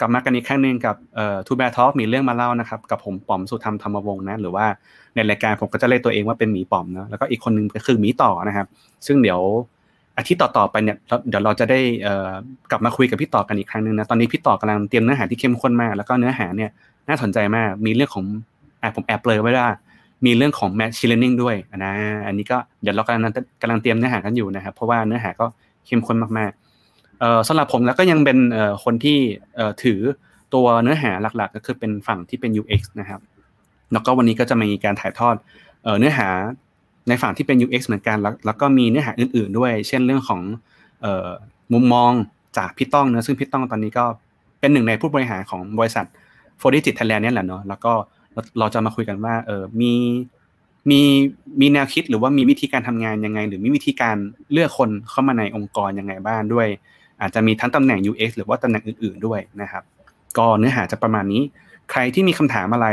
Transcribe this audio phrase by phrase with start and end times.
[0.00, 0.96] กลับมากันอีกครั้งหนึ่งกับ
[1.46, 4.66] ทูแบทอ k มีเรื่องมาเล่านะครับ กับผมป๋อมสุธรรมธรรมวงศ์นะ หรือว่า
[5.14, 8.66] ในรายการผมก็จะเรียกตัวเองว่าเป็นหมีป๋อมนะแล้วก็อีกคนหนึงก็คือหมีต่อนะครับ
[9.06, 9.40] ซึ่งเดี๋ยว
[10.18, 10.96] อาทิตย์ต่อๆไปเนี่ย
[11.28, 11.80] เดี๋ยวเราจะได้
[12.70, 16.70] กลับมาคุยกับพี่ต่อกันอีกครั้งหนึ่งนะตอนนี้พี่ต่อกำลังเตรียมเนื้อหาที่เข้มข้นมาก แล้วก็เนื้อหาเนี่ย
[17.08, 18.24] น่าสนใจมากมีเรื่องของ
[18.80, 19.68] แอบผมแอบเลยไว้ว่า
[20.26, 21.92] มีเรื่องของ machine learning ด้วยนะ
[22.26, 23.32] อันนี้ก็เดี๋ยวเรากำลัง
[23.62, 25.46] กำลังเตรียมเนื้อหากันอยู่นะครับเพราะว่าเนื้อหาก็
[25.86, 26.65] เข้มข้นมากๆ
[27.48, 28.38] สำหรับผมแล้วก็ยังเป็น
[28.84, 29.18] คนที่
[29.82, 30.00] ถือ
[30.54, 33.20] ตัวเนื้อหาหลักๆ ก็คือเป็นฝั่งที่เป็น UX นะครับ
[33.92, 35.36] แล้วก็วันนี้ก็จะมีการถ่ายทอด
[35.98, 36.28] เนื้อหา
[37.08, 40.40] ในฝั่งที่เป็น UX เหมือนกันแล้วก็มีเนื้อหาอื่น ๆ ด้วย เช่นเรื่องของ
[41.72, 42.12] มุมมอง
[42.56, 44.04] จากพี่ต้องเนะซึ่งพี่ต้องตอนนี้ก็
[44.60, 46.06] เป็นหนึ่งในผู้บริหารของบริษัท
[46.60, 47.92] f o r d i g i t Thailand เนี่ยแหละเนาะแล้วก็
[48.58, 49.92] เราจะมาคุยกันว่าเออมี
[50.90, 51.00] มี
[51.60, 54.16] มีแนวคิดหรือว่ามีวิธีการทำงานยังไง หรือมีวิธีการ
[54.52, 56.68] เลือกคนเข้ามาในองค์กรยังไงบ้างด้วย
[57.20, 59.82] อาจจะมีทั้งตำแหน่ง UX หรือว่าตำแหน่งอื่น ๆด้วยนะครับ
[60.38, 61.42] ก็เนื้อหาจะประมาณนี้
[61.90, 62.86] ใครที่มีคำถามอะไร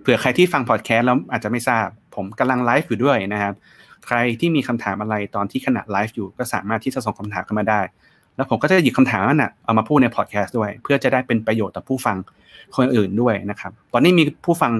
[0.00, 3.54] เผื่อใครที่ฟังพอดแคสต์แล้วอาจจะไม่ทราบ ผมกำลังไลฟ์อยู่ด้วยนะครับ
[4.06, 7.80] ใครที่มีคำถามอะไรตอนที่ขณะไลฟ์อยู่ ก็สามารถที่จะส่งคำถามเข้ามาได้
[8.36, 12.16] แล้วผมก็จะหยิบคำถามนั้นนะเอามาพูดในพอดแคสต์ด้วย เพื่อจะได้เป็นประโยชน์ต่อผู้ฟัง
[12.76, 14.72] คนอื่นด้วยนะครับ ตอนนี้มีผู้ฟัง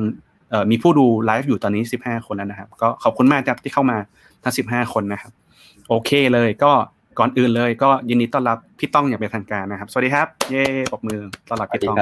[0.71, 3.97] มีผู้ดูไลฟ์อยู่ตอนนี้ 15 คนแล้วนะครับ ก็ขอบคุณมากครับที่เข้ามา
[4.43, 5.33] ทั้ง 15 คนนะครับ
[5.89, 6.73] โอเคเลยก็
[7.19, 11.97] ก่อนอื่นเลยก็ยินดีต้อนรับพี่ต้องอย่างเป็นทางการนะครับ สวัสดีครับ เย้ปรบมือต้อนรับพี่ต้อง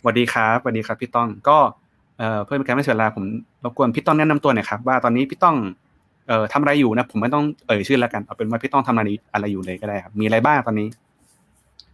[0.00, 1.58] สวัสดีครับสวัสดีครับพี่ต้องก็
[2.18, 3.24] เอ่อเพื่อเป็นการไม่เสียเวลาผม
[3.64, 5.56] รบกวนพี่ต้องแนะนำตัวหน่อยครับว่าตอนนี้พี่ต้อง
[6.28, 10.88] เอ่อทำอะไรอยู่นะ ผมไม่ต้องเอ่ยชื่อแล้วกันเอาเป็นว่าพี่ต้องทำอะไรอะไรอยู่เลยก็ได้ครับมีอะไรบ้างตอนนี้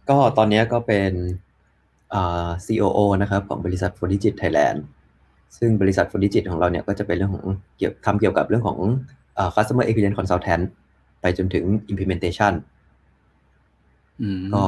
[0.09, 1.11] ก็ตอนนี้ก็เป็น
[2.13, 4.79] อ่า COO นะครับ ของบริษัท f o r d i g i t Thailand
[5.57, 7.45] ซึ่งบริษัท f o r d i g i t ของเราเนี่ยก็จะเป็นเรื่องของ
[7.77, 8.77] เกี่ยวทำเกี่ยวกับเรื่องของ
[9.37, 10.63] อ่า customer experience consultant
[11.21, 12.53] ไปจนถึง implementation
[14.21, 14.63] อืมก็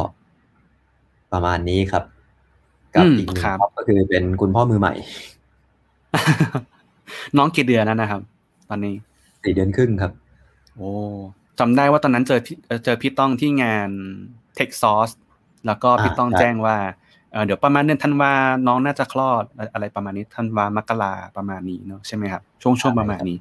[1.32, 2.04] ประมาณนี้ครับ
[2.96, 4.94] กับอืมอีกหนึ่งครับท็อปก็คือเป็นคุณพ่อมือใหม่
[7.38, 8.22] น้องกี่เดือนแล้วนะครับ
[8.70, 8.96] ตอนนี้
[9.44, 10.12] สี่เดือนครึ่งครับ
[10.76, 10.90] โอ้
[11.60, 13.90] จำได้ว่าตอนนั้นเจอพี่เอ่อเจอพี่ต้องที่งาน
[14.58, 15.14] Tech Source
[15.66, 16.78] แล้วก็พี่อ่าต้องใช่แจ้งว่า
[17.32, 18.34] เอ่อเดี๋ยวประมาณเดือนธันวา
[18.68, 19.44] น้องน่าจะคลอด
[19.74, 23.38] อะไรประมาณนี้ธันวามกราประมาณนี้เนอะใช่ไหมครับ ช่วงช่วงประมาณนี้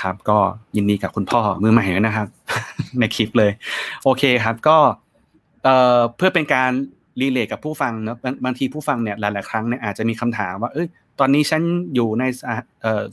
[0.00, 0.38] ครับ ก็
[0.76, 2.28] ยินดีกับคุณพ่อมือใหม่ด้วยนะครับ
[2.98, 3.52] ในคลิปเลย
[4.04, 4.78] โอเคครับ ก็
[5.64, 6.70] เอ่อเพื่อเป็นการ
[7.20, 10.86] รีเลทกับผู้ฟังเนอะบางบางทีผู้ฟังเนี่ยหลาย ๆ ครั้งเนี่ยอาจจะมีคำถามว่าเอ้ย
[11.20, 11.62] ตอนนี้ฉัน
[11.94, 12.24] อยู่ใน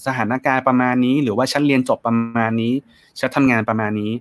[0.05, 2.73] สถานการณ์ประมาณนี้ หรือว่าฉันเรียนจบประมาณนี้
[3.19, 4.11] ฉันทำงานประมาณนี้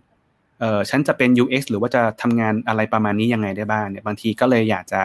[0.61, 5.03] เอ่อฉันจะเป็น UX หรือว่าจะทำงานอะไรประมาณนี้ยังไงได้บ้างเนี่ยบางทีก็เลยอยากจะ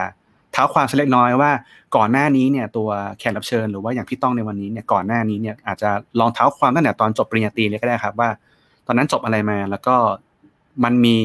[0.53, 1.52] เท้าความสักเล็กน้อยว่า
[1.96, 8.30] ก่อนหน้านี้เนี่ยตัวแขกรับเชิญหรือว่าอย่างพี่ต้องในวันนี้เนี่ยก่อนหน้านี้เนี่ยอาจจะลองเท้าความตั้งแต่ตอนจบปริญญาตรีเลยก็ได้ครับว่า
[8.88, 9.96] ตอนนั้นจบอะไรมาแล้วก็
[10.84, 11.18] มันมี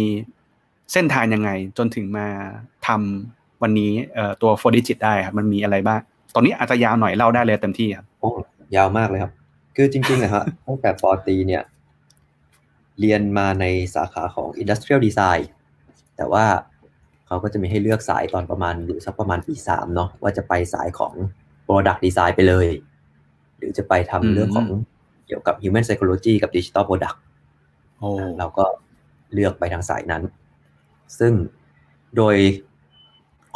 [0.92, 2.26] เส้นทางยังไงจนถึงมา
[2.86, 6.00] ทำวันนี้เอ่อตัว4 Digit ได้ครับมันมีอะไรบ้าง
[6.34, 8.30] ตอนนี้อาจจะยาวหน่อยเล่าได้เลยเต็มที่ครับโอ้
[8.76, 9.32] ยาวมากเลยครับ
[9.76, 11.62] คือจริงๆนะฮะตั้งแต่ปอตรีเนี่ย
[13.00, 15.42] เรียนมาในสาขาของ Industrial Design
[16.16, 16.44] แต่ว่า
[17.28, 21.12] เขาก็จะมีให้เลือกสายตอนประมาณอยู่สักประมาณปีสามเนาะว่าจะไปสายของ
[21.66, 22.68] Product Design ไปเลย
[23.56, 24.66] หรือจะไปอืมทำเรื่องของ
[25.26, 27.18] เกี่ยวกับ Human Psychology กับ Digital Product
[27.98, 28.64] โอ้เราก็
[29.34, 30.22] เลือกไปทางสายนั้น
[31.18, 31.32] ซึ่ง
[32.16, 32.36] โดย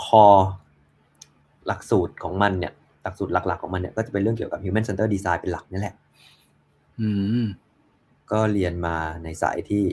[0.05, 0.27] คอ
[1.67, 2.73] หลักสูตรของมันเนี่ย
[3.03, 5.95] หลักสูตรหลัก ๆ ของมันเนี่ยก็จะเป็นเรื่องเกี่ยวกับ Human Center Design เป็นหลักนี่แหละ
[7.01, 7.09] อื
[7.43, 7.45] ม
[8.33, 9.85] ก็เรียนมาในสายที่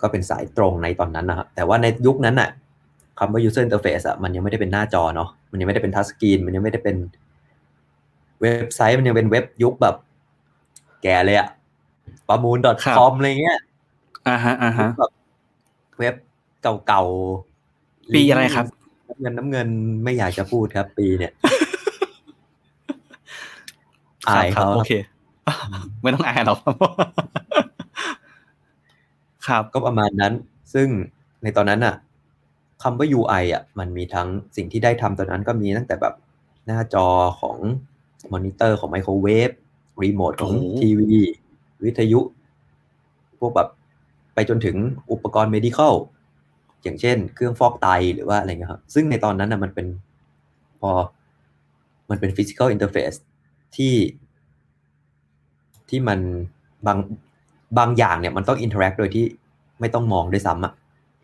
[0.00, 2.50] ก็เป็นสายตรงในตอนนั้นนะครับแต่ว่าในยุคนั้นน่ะ
[3.18, 6.96] คำว่า user interface อะมันยังไม่ได้เป็นหน้าจอเนาะมันยังไม่ได้เป็นทัชสกรีนมันยังไม่ได้เป็น
[8.40, 9.96] เว็บไซต์มันยังเป็นเว็บยุคแบบ
[11.02, 11.48] แก่เลยอะ
[12.28, 13.58] ประมูลครับ .com อะไรเงี้ย
[14.28, 15.12] อ่าฮะอ่าฮะแบบ
[15.98, 16.14] เว็บ
[16.86, 18.66] เก่าๆปีอะไรครับ
[19.08, 19.68] น้ำเงินน้ำเงิน
[20.04, 21.32] ไม่อยากจะพูดครับ ปีเนี่ย
[24.28, 24.92] อายครับเขาโอเค
[26.02, 26.58] ไม่ต้องอายหรอก
[29.46, 30.32] ครับก็ประมาณนั้น
[30.74, 30.88] ซึ่ง
[31.42, 31.94] ในตอนนั้นอะ
[32.84, 36.14] คำว่า UI อะมันมีทั้งสิ่งที่ได้ทำตอนนั้นก็มีตั้งแต่แบบ
[36.66, 37.06] หน้าจอ
[37.40, 37.58] ของ
[38.32, 39.50] มอนิเตอร์ของไมโครเวฟ
[40.02, 41.20] รีโมทของโอ้โหทีวี
[41.84, 42.20] วิทยุ
[43.38, 43.68] พวกแบบ
[44.34, 44.76] ไปจนถึง
[45.12, 45.94] อุปกรณ์ medical
[46.82, 49.86] อย่างเช่น เครื่องฟอกไตหรือว่าอะไรเงี้ยครับ ซึ่งในตอนนั้นน่ะมันเป็น
[50.80, 50.90] พอ
[52.10, 53.16] มันเป็น physical interface
[53.76, 53.94] ที่
[55.88, 56.18] ที่มัน
[56.86, 56.98] บาง
[57.78, 59.24] บางอย่างเนี่ยมันต้อง interact โดยที่
[59.80, 60.72] ไม่ต้องมองด้วยซ้ำอะ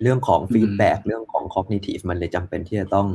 [0.02, 3.08] เรื่องของ feedback เรื่องของ cognitive มันเลยจำเป็นที่จะต้อง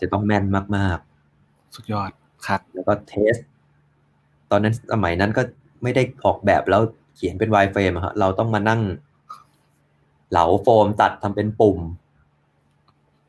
[0.00, 0.44] จะต้องแม่น
[0.76, 0.98] มาก
[1.74, 2.10] สุดยอด
[2.46, 3.34] ครับๆแล้วก็ test
[4.50, 5.42] ตอนนั้นสมัยนั้นก็
[5.82, 6.82] ไม่ได้ออกแบบแล้ว
[7.14, 8.80] เขียนเป็น wireframe อะฮะเราต้องมานั่ง
[10.30, 11.78] เหลาโฟมตัดทำเป็นปุ่ม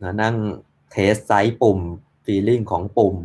[0.03, 0.35] นะนั่ง
[0.91, 1.79] test size ปุ่ม
[2.25, 3.15] feeling ของปุ่ม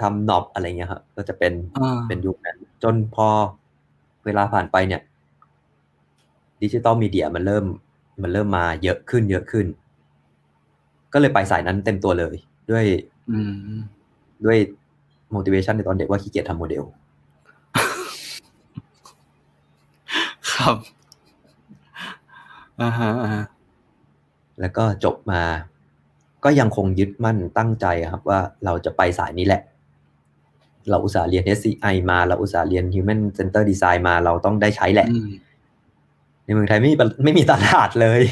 [0.00, 3.28] ทำ knob อะไรเงี้ยครับก็จะเป็นอ่าเป็นยุคนั้น จนพอ
[4.24, 5.00] เวลาผ่านไปเนี่ย
[6.62, 7.64] digital media มันเริ่ม
[8.22, 9.66] มันเริ่มมาเยอะขึ้นเยอะขึ้น
[11.12, 12.36] ก็เลยไปสายนั้นเต็มตัวเลย
[12.70, 12.84] ด้วย
[13.30, 13.78] อืม
[14.44, 14.58] ด้วย
[15.34, 16.84] motivation ในตอนเด็กว่าขี้เกียจทำโมเดล
[20.52, 20.76] ครับ
[22.80, 23.44] อ่าฮะอ่าฮะ
[24.60, 25.42] แล้วก็จบมา
[26.44, 29.62] ก็ยังคงยึดมั่นตั้งใจครับ ว่าเราจะไปสายนี้แหละ
[30.90, 35.28] เราอุตส่าห์เรียน SCI มา เราอุตส่าห์เรียน Human Center Design มา เราต้องได้ใช้แหละอืม
[36.48, 38.22] ในเมืองไทยไม่มีไม่มีตลาดเลย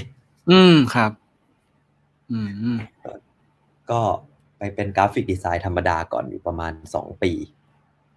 [0.51, 1.11] อืมครับ
[2.31, 2.79] อืมอืม
[3.91, 4.01] ก็
[4.59, 7.33] ไปเป็นกราฟิกดีไซน์ธรรมดาก่อนอยู่ประมาณสองปี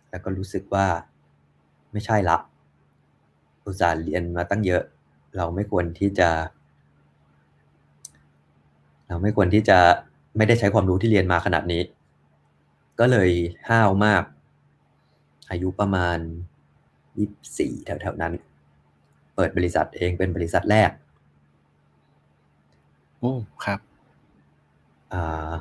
[0.09, 0.87] แล้วก็รู้สึกว่า
[1.91, 2.37] ไม่ใช่ละ
[3.63, 4.83] อุตส่าห์เรียนมาตั้งเยอะ
[5.37, 6.29] เราไม่ควรที่จะ
[9.07, 9.77] เราไม่ควรที่จะ
[10.37, 11.81] ไม่ได้ใช้ความรู้ที่เรียนมาขนาดนี้
[12.99, 13.29] ก็เลย
[13.69, 14.23] ห้าวมาก
[15.51, 16.17] อายุประมาณ
[17.17, 18.33] ยี่สี่แถวๆนั้น
[19.39, 20.91] เปิดบริษัทเองเป็นบริษัทแรก
[23.19, 23.33] โอ้
[23.63, 23.79] ครับ
[25.13, 25.51] อ่า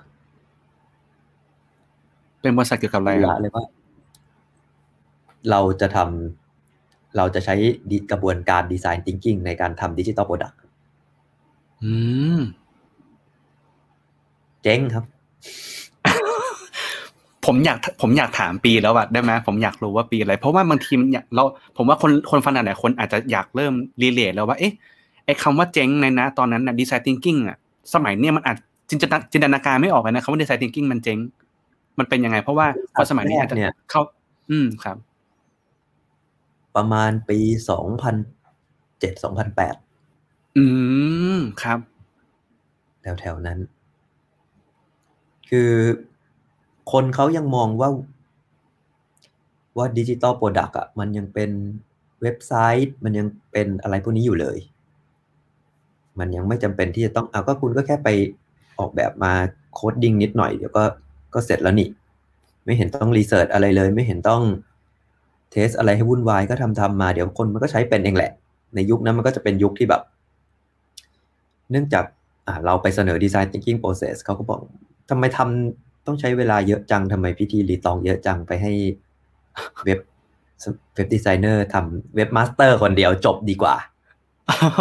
[2.40, 3.64] เป็นบริษัทเกี่ยวกับอะไรคละรับเลยว่า
[5.50, 7.54] เราจะทำเราจะใช้
[7.90, 10.58] ดิกระบวนการ design thinking ในการทำดิจิ t a ลโปรดักต์
[11.82, 11.92] อื
[12.38, 12.40] ม
[14.62, 15.04] เจ๊งครับ
[17.48, 21.44] ผมอยากผมอยากถามปีแล้วอะได้ไหมผมอยากรู้ว่าปีอะไร เพราะว่าบางทีมันอยากเรา
[21.76, 23.72] ผมว่าคนคนฟังหลายๆคนอาจจะอยากเริ่ม
[24.02, 24.72] relate แล้วว่าเอ๊ะ
[25.24, 27.56] ไอ้คำว่าเจ๊งในนะ ตอนนั้นนะ design thinking อะ
[27.94, 28.56] สมัยเนี้ยมันอาจ
[28.90, 31.18] จินตนาจินตนาการไม่ออกเลยนะคำว่า design thinking มันเจ๊ง
[31.98, 34.00] มันเป็นยังไง เพราะว่าพอสมัยนี้อาจจะเนี่ยเข้า
[34.50, 34.96] อืมครับ
[36.76, 37.38] ประมาณปี
[37.70, 38.16] สองพัน
[39.00, 39.74] เจ็ดสองพันแปด
[40.56, 40.64] อื
[41.36, 41.78] มครับ
[43.02, 43.58] แถวๆนั้น
[45.48, 45.70] คือ
[46.92, 47.90] คนเขายังมองว่า
[49.76, 51.50] ว่าดิจิ t a ลโปรดักต์อะมันยังเป็น
[52.22, 52.52] เว็บไซ
[52.84, 54.58] ต์ มันยังเป็นอะไรพวกนี้อยู่เลย
[56.18, 58.08] มันยังไม่จำเป็นที่จะต้องเอาก็คุณก็แค่ไป
[58.78, 59.32] ออกแบบมา
[59.74, 60.84] coding นิดหน่อยเดี๋ยวก็
[61.34, 61.88] ก็เสร็จแล้วนี่
[62.64, 64.42] ไม่เห็นต้อง research อะไรเลย ไม่เห็นต้อง
[65.50, 68.32] test อะไรให้วุ่นวายก็ทำทำมาเดี๋ยวคนมันก็ใช้เป็นเองแหละ
[68.74, 70.02] ในยุคนั้นมันก็จะเป็นยุคที่แบบ
[71.70, 72.04] เนื่องจาก
[72.64, 74.60] เราไปเสนอ Design Thinking Process เขาก็บอก
[75.10, 78.72] ทำไมทำ ต้องใช้เวลาเยอะจังทำไมพิธีรีตองเยอะจังไปให้
[79.84, 79.98] เว็บ
[80.94, 83.74] web designer ทำ webmaster คนเดียวจบดีกว่า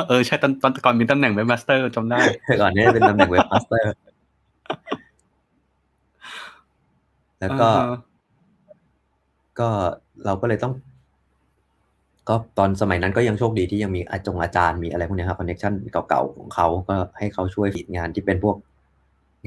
[0.07, 2.19] เออใช่ตอนตอนก่อนมีตำแหน่ง webmaster จำได้
[2.61, 3.91] ก่อนนี้เป็นตำแหน่ง webmaster
[7.39, 7.99] แล้วก็อ่าฮะ
[9.59, 9.69] ก็
[10.25, 10.73] เราก็เลยต้อง
[12.29, 15.73] ก็ตอนสมัยนั้นก็ยังโชคดีที่ยังมีอาจงอาจารย์มีอะไรพวกเนี้ยครับคอนเนคชั่น
[16.09, 18.55] เก่าๆของเขาก็ให้เขาช่วยฟีดงานที่เป็นพวก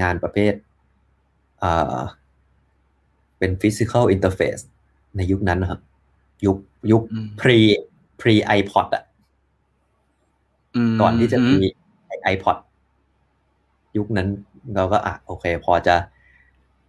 [0.02, 0.52] งานประเภท
[1.62, 2.00] อ่า
[3.38, 4.62] เป็น physical interface
[5.16, 5.80] ในยุคนั้นนะครับ
[6.46, 6.56] ยุค
[6.90, 7.58] ยุคอืม pre
[8.20, 9.04] pre iPod อะ
[10.90, 11.56] มก่อนที่จะมี
[12.34, 12.56] iPod
[13.96, 14.28] ยุคนั้น
[14.74, 15.96] เราก็อะโอเค พอจะ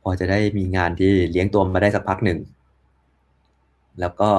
[0.02, 2.40] พอจะได้มีงานที่เลี้ยงตัวมาได้สักพักหนึ่ง
[4.00, 4.30] แล้วก็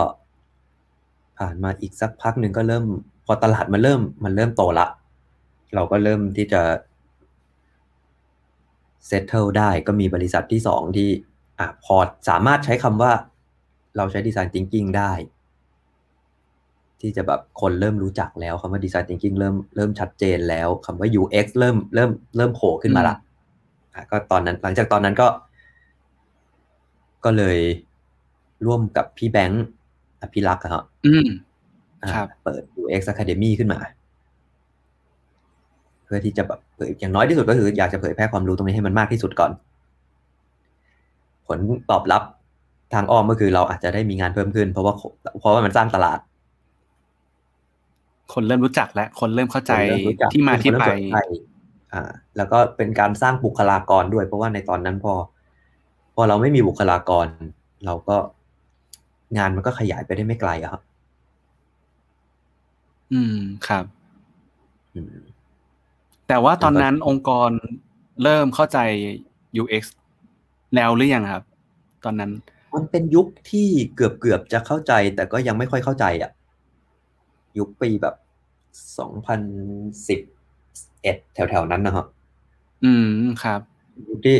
[1.38, 2.84] ผ่านมาอีกสักพักหนึ่งก็เริ่ม
[3.26, 4.86] พอตลาดมันเริ่ม มันเริ่มโตละ
[5.74, 6.60] เราก็เริ่มที่จะ
[9.10, 11.08] settle ได้ก็มีบริษัทที่สองที่
[11.58, 11.96] อะพอ
[12.28, 13.12] สามารถใช้คำว่า
[13.96, 15.12] เราใช้ design thinking ได้
[17.00, 23.16] ที่จะแบบคนเริ่มรู้จักแล้วคำว่า design thinking เริ่มเริ่มชัดเจนแล้วคำว่า UX เริ่มเริ่มเริ่มโผล่ขึ้นมาละ
[23.94, 25.28] อะก็ตอนนั้นหลังจากตอนนั้นก็
[27.24, 27.58] ก็เลย
[28.66, 29.64] ร่วมกับพี่แบงค์
[30.22, 31.28] อภิรักษ์อะฮะอืม
[32.02, 39.50] อ่าครับเปิด UX Academy ขึ้นมาเพื่อที่จะแบบเผยอย่างน้อยที่สุดก็คืออยากจะเผยแพร่ความรู้ตรงนี้ให้มันมากที่สุดก่อน
[41.46, 41.58] ผล
[41.90, 42.22] ตอบรับ
[42.94, 44.94] ทางอ้อมก็คือเราอาจจะได้มีงานเพิ่มขึ้น เพราะว่า
[45.40, 46.18] เพราะว่ามันสร้างตลาด
[48.34, 51.16] คนเริ่มรู้จักแล้วคนเริ่มเข้าใจคนเริ่มรู้จักที่มาที่คนไปเริ่มสนใจ
[51.92, 52.02] อ่า
[52.36, 55.14] แล้วก็เป็นการสร้างบุคลากรด้วย เพราะว่าในตอนนั้นพอ
[56.14, 57.26] พอเราไม่มีบุคลากร
[57.86, 58.16] เราก็
[59.38, 60.82] งานมันก็ขยายไปได้ไม่ไกลอะครับ
[63.12, 63.36] อืม
[63.68, 63.84] ครับ
[64.94, 65.31] อืม
[66.32, 67.50] แต่ว่าตอนนั้นแล้วก็องค์กร
[68.22, 68.78] เริ่มเข้าใจ
[69.62, 69.82] UX
[70.74, 71.44] แล้วหรือยังครับ
[72.04, 72.30] ตอนนั้น
[72.74, 76.30] มันเป็นยุคที่เกือบเกือบๆจะเข้าใจ แต่ก็ยังไม่ค่อยเข้าใจอะ
[77.58, 78.14] ยุคปีแบบ
[78.98, 79.40] สองพัน
[80.08, 80.20] สิบ
[81.02, 82.06] เอ็ดแถวๆนั้นนะครับ
[82.84, 83.08] อืม
[83.42, 83.60] ครับ
[84.08, 84.38] ยุคที่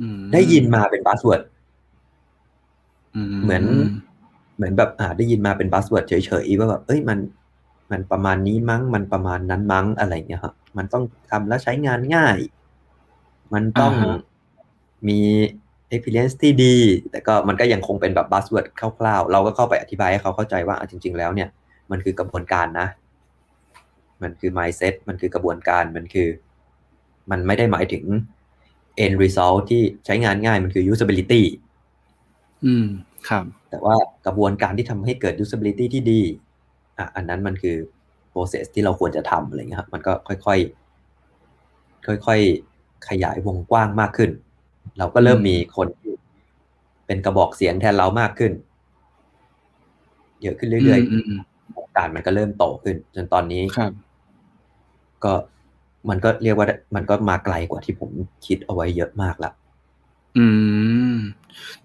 [0.00, 1.42] อืมได้ยินมาเป็น buzzword
[3.14, 3.64] อืเหมือน
[4.56, 7.18] เหมือนแบบอ่าได้ยินมาเป็น buzzword เฉยๆว่าแบบเอ้ยมัน
[7.90, 12.36] มันประมาณนี้มั้ง มันประมาณนั้นมั้งอะไรเงี้ยครับมันต้องทำแล้วใช้งานง่าย
[13.54, 13.94] มันต้อง
[15.08, 15.20] มี
[15.92, 16.76] experience ที่ดี
[17.10, 21.48] แต่ก็มันก็ยังคงเป็นแบบ buzzword คร่าวๆ เราก็เข้าไปอธิบายให้เขาเข้าใจว่าอะจริง ๆ แล้วเนี่ย
[21.90, 22.86] มันคือกระบวนการนะ
[24.22, 26.28] มันคือ mindset มันคือกระบวนการ มันคือ
[27.30, 28.04] มันไม่ได้หมายถึง
[29.04, 31.42] end result ที่ใช้งานง่าย มันคือ usability
[32.64, 32.86] อืม
[33.28, 36.22] ครับ แต่ว่ากระบวนการที่ทำให้เกิด usability ที่ดี
[36.98, 37.76] อะอันนั้นมันคือ
[38.32, 44.30] process ที่เราควรจะทำอะไรเงี้ยครับมันก็ค่อยๆค่อยๆขยายวงกว้างมากขึ้น
[44.98, 46.12] เราก็เริ่มอืมมีคนที่
[47.06, 48.52] เป็นกระบอกเสียงแทนเรามากขึ้น
[50.42, 53.92] เยอะขึ้นเรื่อยอืมอืมๆวงการมันก็เริ่มโตขึ้น จนตอนนี้ครับ
[55.24, 55.32] ก็
[56.08, 58.10] มันก็เรียกว่ามันก็มาไกลกว่าที่ผม
[58.46, 59.50] คิดเอาไว้เยอะมากละ
[60.38, 60.46] อื
[61.12, 61.16] ม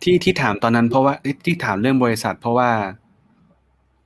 [0.02, 2.70] ที่ที่ถามตอนนั้นเพราะว่าเอ้ยที่ถามเรื่องบริษัท เพราะว่า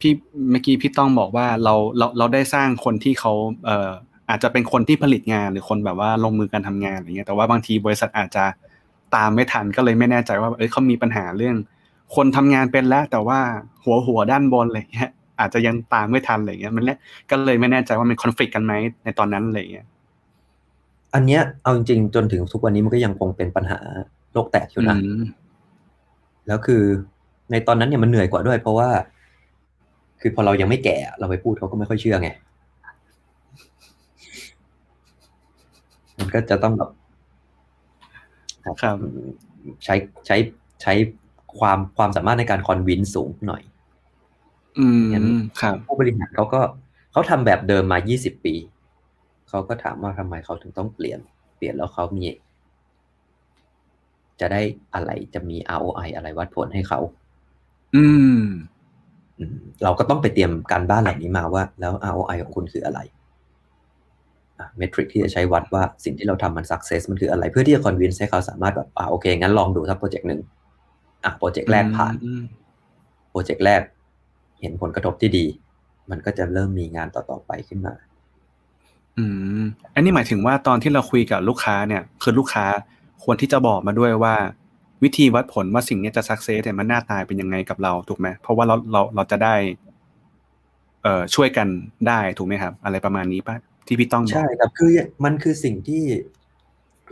[0.05, 0.17] พี่
[0.51, 3.33] เมื่อกี้พี่ต้องบอกว่าเราเราเราได้สร้างคนที่เขา
[3.65, 3.91] เอ่อ
[4.29, 8.43] อาจจะเป็นคนที่ผลิตงานหรือคนแบบว่าลงมือการทำงานอะไรเงี้ยแต่ว่าบางทีบริษัทอาจจะ
[9.15, 11.55] ตามไม่ทันก็เลยไม่แน่ใจว่าเอ้ยเขามีปัญหาเรื่อง
[12.15, 13.39] คนทำงานเป็นแล้ว แต่ว่า
[13.83, 15.09] หัวหัวด้านบนอะไรเงี้ย
[15.39, 16.97] อาจจะยังตามไม่ทันอะไรเงี้ยมันเลย
[17.29, 19.85] ก็เลยไม่แน่ใจว่ามันคอนฟ lict กันไหมในตอนนั้นอะไรเงี้ย
[21.13, 23.79] อันเนี้ยเอาจริงๆจนถึงทุกวันนี้มันก็ยังคงเป็นปัญหา
[24.33, 25.21] โลกแตกอยู่นะอืม
[26.47, 26.83] แล้วคือ
[27.51, 28.89] ในตอนนั้นเนี่ยมันเหนื่อยกว่าด้วย เพราะว่า
[30.27, 32.29] คือพอเรายังไม่แก่เราไปพูดเขาก็ไม่ค่อยเชื่อไง
[36.17, 36.89] มันก็จะต้องแบบ
[38.81, 38.97] ครับ
[39.83, 40.37] ใช้ใช้
[40.81, 40.93] ใช้
[41.59, 43.63] ความความสามารถในการคอนวินสูงหน่อย
[44.79, 45.27] อืมงั้น
[45.61, 46.61] ครับผู้บริหารเขาก็
[47.11, 48.55] เขาทำแบบเดิมมา 20 ปี
[49.49, 51.19] เขาก็ถามว่าทำไมเขาถึงต้องเปลี่ยน
[51.57, 52.23] เปลี่ยนแล้วเขามี
[54.39, 54.61] จะได้
[54.93, 56.99] อะไรจะมี ROI อะไรวัดผลให้เขา
[57.95, 58.05] อื
[58.39, 58.74] มอืม
[59.83, 62.99] เราก็ต้องไปเตรียมการบ้านเหล่านี้มาว่า แล้ว ROI ของคุณคืออะไร
[64.77, 70.41] metric ที่จะใช้วัดว่าสิ่งที่เราทำมัน success มันคืออะไร เพื่อที่จะ convince ให้เขาสามารถแบบอ่าโอเค งั้นลองดูสักโปรเจกต์หนึ่ง
[71.23, 72.43] อะโปรเจกต์แรกผ่านอืม
[73.29, 73.81] โปรเจกต์แรก
[74.61, 75.45] เห็นผลกระทบที่ดี
[76.09, 77.93] มันก็จะเริ่มมีงานต่อๆไปขึ้นมา
[79.17, 79.25] อื
[79.61, 79.63] ม
[79.95, 82.65] อันนี้หมายถึงว่าตอนที่เราคุยกับลูกค้าเนี่ย คือลูกค้า
[83.23, 84.35] ควรที่จะบอกมาด้วยว่า
[85.03, 89.55] วิธีวัดผลว่าสิ่งเนี้ยจะสักเซสเนี่ยมันหน้าตาเป็นยังไงกับเราถูกไหมเพราะว่าเราเราเราจะได้
[91.03, 91.67] เอ่อช่วยกัน
[92.07, 93.55] ได้ถูกไหมครับ อะไรประมาณนี้ป่ะ
[93.87, 94.91] ที่พี่ต้องบอกใช่ครับคือ
[95.25, 96.03] มันคือสิ่งที่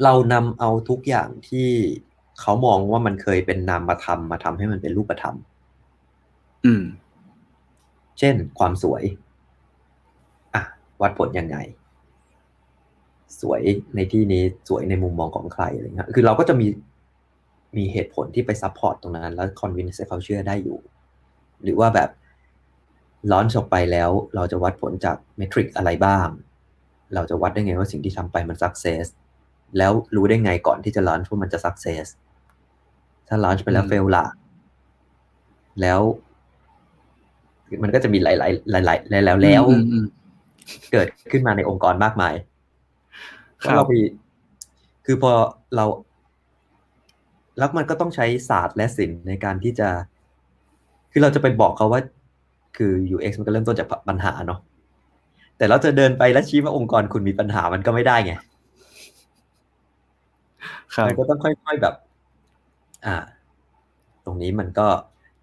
[0.03, 1.69] เรานำเอาทุกอย่างที่
[2.41, 5.35] เขามองว่ามันเคยเป็นนามธรรมมาทำให้มันเป็นรูปธรรม
[6.65, 6.83] อืม
[8.19, 9.03] เช่น ความสวย
[10.53, 10.63] อะ
[11.01, 11.57] วัดผลยังไง
[13.41, 13.61] สวย
[13.95, 16.67] ในที่นี้สวยในมุมมองของใครอะไรเงี้ยคือเราก็จะมี
[17.77, 20.79] มีเหตุผลที่ไป support ตรงนั้น แล้ว convince ให้เขาเชื่อได้อยู่
[21.63, 22.09] หรือว่าแบบ
[23.31, 26.27] launch ออกไปแล้ว เราจะวัดผลจาก metric อะไรบ้าง
[27.13, 29.05] เราจะวัดได้ไงว่าสิ่งที่ทำไปมัน success
[29.77, 32.05] แล้วรู้ได้ไงก่อนที่จะ launch ว่ามันจะ success
[33.27, 34.25] ถ้า launch ไปแล้วอืม fail ล่ะ
[35.81, 35.99] แล้ว
[37.83, 40.05] มันก็จะมีหลาย ๆ หลายๆหลายๆแล้วแล้วอืมอืม
[40.91, 42.33] เกิดขึ้นมาในองค์กรมากมาย
[43.61, 43.91] ครับว่าเราไป
[45.05, 45.31] คือพอ
[45.75, 45.85] เรา
[47.57, 49.89] แล้วมันก็ต้องใช้ศาสตร์และศิลป์ในการที่จะ
[51.11, 52.01] คือเราจะไปบอกเขาว่า
[52.77, 54.59] คือ UX มันก็เริ่มต้นจากปัญหาเนาะ
[55.57, 58.33] แต่เราจะเดินไปแล้วชี้ว่าองค์กรคุณมีปัญหามันก็ไม่ได้ไง
[60.95, 61.95] ครับมันก็ต้องค่อยๆแบบ
[63.05, 63.15] อ่า
[64.25, 64.87] ตรงนี้มันก็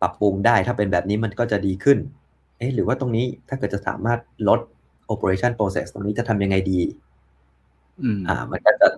[0.01, 1.99] ปรับปรุงได้ ถ้าเป็นแบบนี้มันก็จะดีขึ้น
[2.59, 4.61] เอ๊ะหรือว่าตรงนี้ถ้าเกิดจะสามารถลด
[5.13, 6.81] operation process ตรงนี้จะทำยังไงดี
[8.03, 8.89] อืมอ่า มันก็จะ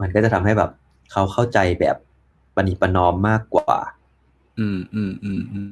[0.00, 0.70] มันก็จะทำให้แบบ
[1.12, 1.96] เขาเข้าใจแบบ
[2.56, 3.76] ปณิประนอมมากกว่า
[4.58, 5.68] อืมอืมอืมอืม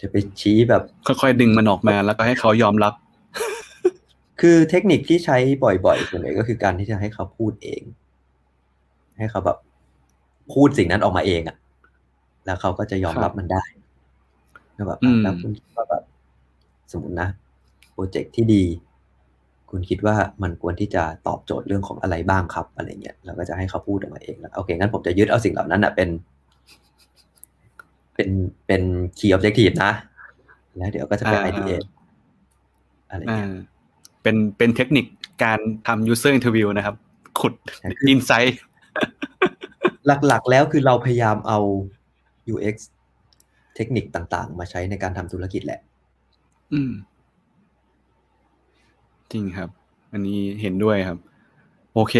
[0.00, 2.92] จะไปชี้แบบ ค่อยๆดึงมันออกมาแล้วก็ให้เขายอมรับ
[4.40, 7.82] คือเทคนิคที่ใช้บ่อยๆส่วนใหญ่ก็คือการที่จะให้เขาพูดเอง
[9.18, 9.58] ให้เขาแบบ
[10.52, 11.56] พูดสิ่งนั้นออกมาเองอะ
[12.46, 13.62] แล้วเขาก็จะยอมรับมันได้
[14.74, 16.02] แล้วแบบอืมแล้วคุณคิดว่าแบบ
[16.92, 17.28] สมมตินะ
[17.92, 18.64] โปรเจกต์ที่ดี
[19.76, 26.08] คุณคิดว่ามันควรที่จะตอบโจทย์เรื่องของอะไรบ้างครับอะไรเงี้ยเราก็จะให้เขาพูดออกมาเองแล้วโอเคงั้นผมจะยึดเอาสิ่งเหล่านั้นอะเป็น
[28.14, 28.30] เป็น
[28.66, 28.82] เป็น
[29.18, 29.92] key objective นะ
[30.76, 31.70] แล้วเดี๋ยวก็จะเป็นอ่า IDA
[33.10, 33.48] อะไรอ่าเงี้ย
[34.22, 35.06] เป็นเป็นเทคนิค
[35.44, 36.96] การทำ user interview นะครับ
[37.40, 38.52] ขุดใช่คือ insight
[40.26, 41.58] หลักๆแล้วคือเราพยายามเอา
[42.54, 42.76] UX
[43.76, 45.80] เทคนิคต่างๆ มาใช้ในการทำธุรกิจแหละ
[46.72, 46.92] อืม
[49.34, 49.68] จริงครับ
[50.12, 51.18] อันนี้เห็นด้วยครับ
[51.94, 52.14] โอเค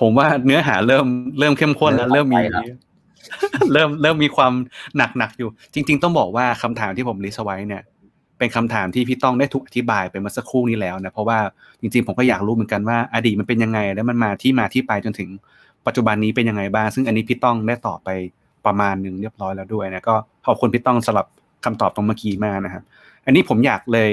[0.00, 1.06] ผมว่าเนื้อหาเริ่ม
[1.38, 2.64] เริ่มเข้มข้นแล้วเริ่เริ่มมมีไปแล้ว
[3.72, 4.52] เริ่มเริ่มมีความ
[4.96, 7.82] หนักหนักอยู่ จริง ๆ ต้องบอกว่าคำถามที่ผมลิสต์ไว้เนี่ย
[8.38, 11.38] เป็นคำถามที่พี่ต้องได้ถูกอธิบายไปเมื่อสักครู่นี้แล้วนะเพราะว่า
[11.80, 15.28] จริง ๆ ผมก็อยากรู้เหมือนกันว่าอดีตมันเป็นยังไง แล้วมันมาที่มาที่ไปจนถึง
[15.86, 18.10] ปัจจุบันนี้เป็นยังไงบ้าง ซึ่งอันนี้พี่ต้องได้ตอบไป
[18.66, 20.14] ประมาณหนึ่งเรียบร้อยแล้วด้วยนะก็
[20.46, 21.26] ขอบคุณพี่ต้องสำหรับ
[21.64, 22.82] คำตอบตรงเมื่อกี้มากนะครับ
[23.24, 24.12] อันนี้ผมอยากเลย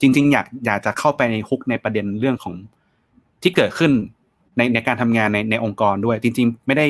[0.00, 2.54] จริง ๆ อยากอยากจะเข้าไปในฮุกในประเด็นเรื่องของ
[3.42, 3.92] ที่เกิดขึ้น
[4.56, 6.86] ในในการทำงานในในองค์กรด้วย จริง ๆ ไม่ได้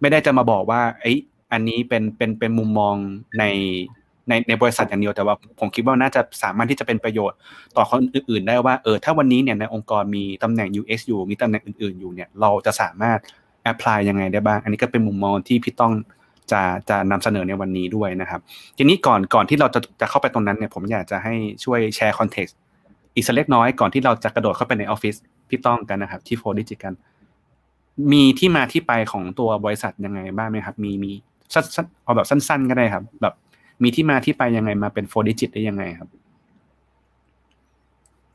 [0.00, 1.12] ไม่ได้จะมาบอกว่าไอ้
[1.52, 2.94] อันนี้เป็นเป็นเป็นมุมมอง
[3.38, 3.44] ใน
[4.28, 7.38] ในในบริษัทอย่างเดียวแต่ว่าผมคิดว่าน่าจะสามารถที่จะเป็นประโยชน์
[7.76, 13.18] ต่อคนอื่น ๆ ได้ว่าเออถ้าวันนี้เนี่ยในองค์กรมีตำแหน่ง UX อยู่มีตำแหน่งอื่น ๆ อยู่เนี่ยเราจะสามารถ
[13.62, 15.92] apply ยังไงได้บ้าง อันนี้ก็เป็นมุมมองที่พี่ต้อง
[16.50, 18.40] จะจะนำเสนอในวันนี้ด้วยนะครับ
[18.76, 21.34] ทีนี้ก่อนก่อนที่เราจะจะเข้าไปตรงนั้นเนี่ยผมอยากจะให้
[21.64, 22.56] ช่วยแชร์ context
[23.14, 25.14] อีกสักเล็กน้อยก่อนที่เราจะกระโดดเข้าไปในออฟฟิศ
[25.48, 26.92] พี่ต้องกันนะครับ ที่ Fourdigit กัน
[28.12, 31.10] มีที่มาที่ไปของตัวบริษัทยังไงบ้างไหมครับ มีมี
[31.54, 33.34] สั้นๆเอาแบบสั้น ๆ ก็ได้ครับ แบบ
[33.82, 36.08] มีที่มาที่ไปยังไงมาเป็น Fourdigit ได้ยังไงครับ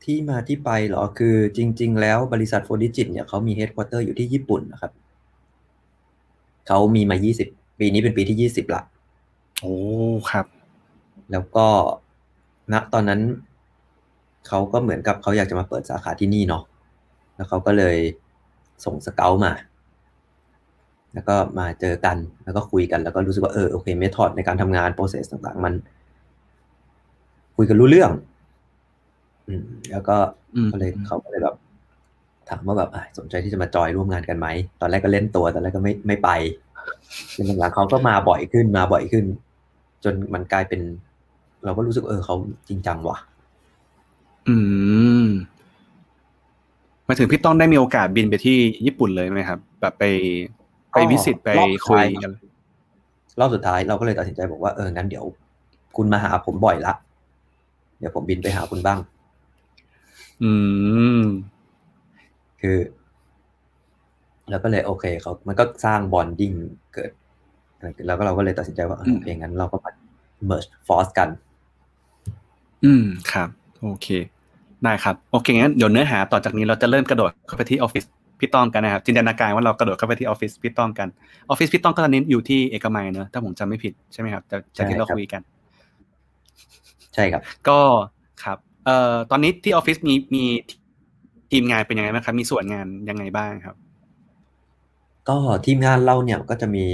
[0.04, 4.92] ที่มาที่ไปเหรอคือจริง ๆ แล้วบริษัท Fourdigit เนี่ยเขามี headquarter อยู่ที่ญี่ปุ่นนะครับ
[6.66, 8.82] เขามีมา 20 ปีนี้เป็นปีที่20ละ
[9.60, 9.74] โอ้
[10.30, 10.46] ครับ
[11.32, 11.66] แล้วก็
[12.72, 13.20] ณตอนนั้น
[14.48, 16.62] เขาก็เหมือนกับเขาอยากจะมาเปิดสาขาที่นี่เนาะ
[17.36, 17.96] แล้วเขาก็เลย
[18.84, 19.52] ส่งสเกลมา
[21.14, 25.74] แล้วก็มาเจอกัน แล้วก็คุยกัน แล้วก็รู้สึกว่าเออโอเคเมธอดในการทำงานโปรเซสต่างๆ มัน
[27.56, 28.10] คุยกันรู้เรื่อง
[29.48, 30.16] อืม แล้วก็
[30.54, 31.56] อืมก็เลยเขาก็เลยแบบ
[32.48, 34.46] ถามว่าแบบอะสนใจที่จะมาจอยร่วมงานกันไหม
[34.80, 36.28] ตอนแรกก็เล่นตัว ตอนแรกก็ไม่ไม่ไป
[37.34, 39.24] จนหลังๆเขาก็มาบ่อยขึ้นมาบ่อยขึ้น
[40.04, 40.80] จนมันกลายเป็น
[41.64, 42.34] เราก็รู้สึกเออเขา
[42.68, 43.18] จริงจังว่ะ
[44.48, 44.56] อื
[45.24, 45.26] ม
[47.04, 50.04] หมายถึงพี่ต้องได้มีโอกาสบินไปที่ญี่ปุ่นเลยไหมครับ แบบไป
[50.90, 52.32] ไปก็วิสิตไปรอบสุดคุยท้ายกัน
[53.40, 55.24] รอบสุดท้ายเราก็เลยตัดสินใจบอกว่าเอองั้นเดี๋ยว
[55.96, 56.92] คุณมาหาผมบ่อยละ
[57.98, 58.98] เดี๋ยวผมบินไปหาคุณบ้าง
[60.42, 60.52] อื
[61.20, 61.22] ม
[62.60, 62.76] คือ
[64.50, 66.52] แล้วก็เลยโอเคเขามันก็สร้างบอนดิ้ง
[66.94, 67.10] เกิด
[68.06, 69.90] แล้วก็เราก็เลยตัดสินใจว่าเอออืมโอเคงั้นเราก็มา
[70.48, 71.28] merge force กัน
[72.84, 73.48] อืมครับ
[73.82, 74.08] โอเค
[74.84, 78.04] ได้ครับ โอเคงั้นเดี๋ยวเนื้อหาต่อจากนี้เราจะเริ่มกระโดดเข้าไปที่ออฟฟิศ
[78.40, 81.08] พี่ต้องกันนะครับจินตนาการว่าเรากระโดดเข้าไปที่ออฟฟิศพี่ต้องกัน
[81.48, 85.42] ออฟฟิศพี่ต้องก็ตอนนี้อยู่ที่เอกมัยเนอะถ้าผมจำไม่ผิดใช่ไหมครับจากจากที่เราใช่ครับคุยกัน
[87.14, 87.80] ใช่ครับ ก็
[88.44, 90.44] ครับเอ่อตอนนี้ที่ออฟฟิศมีมี
[91.52, 93.76] ทีมงานเป็นยังไงบ้างครับ มีส่วนงานยังไงบ้างครับ
[95.28, 95.36] ก็
[95.66, 96.84] ทีมงานเราเนี่ยก็จะมี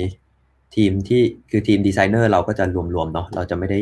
[0.76, 3.78] ทีมที่คือทีมดีไซเนอร์เราก็จะรวมๆเนาะเราจะไม่ได้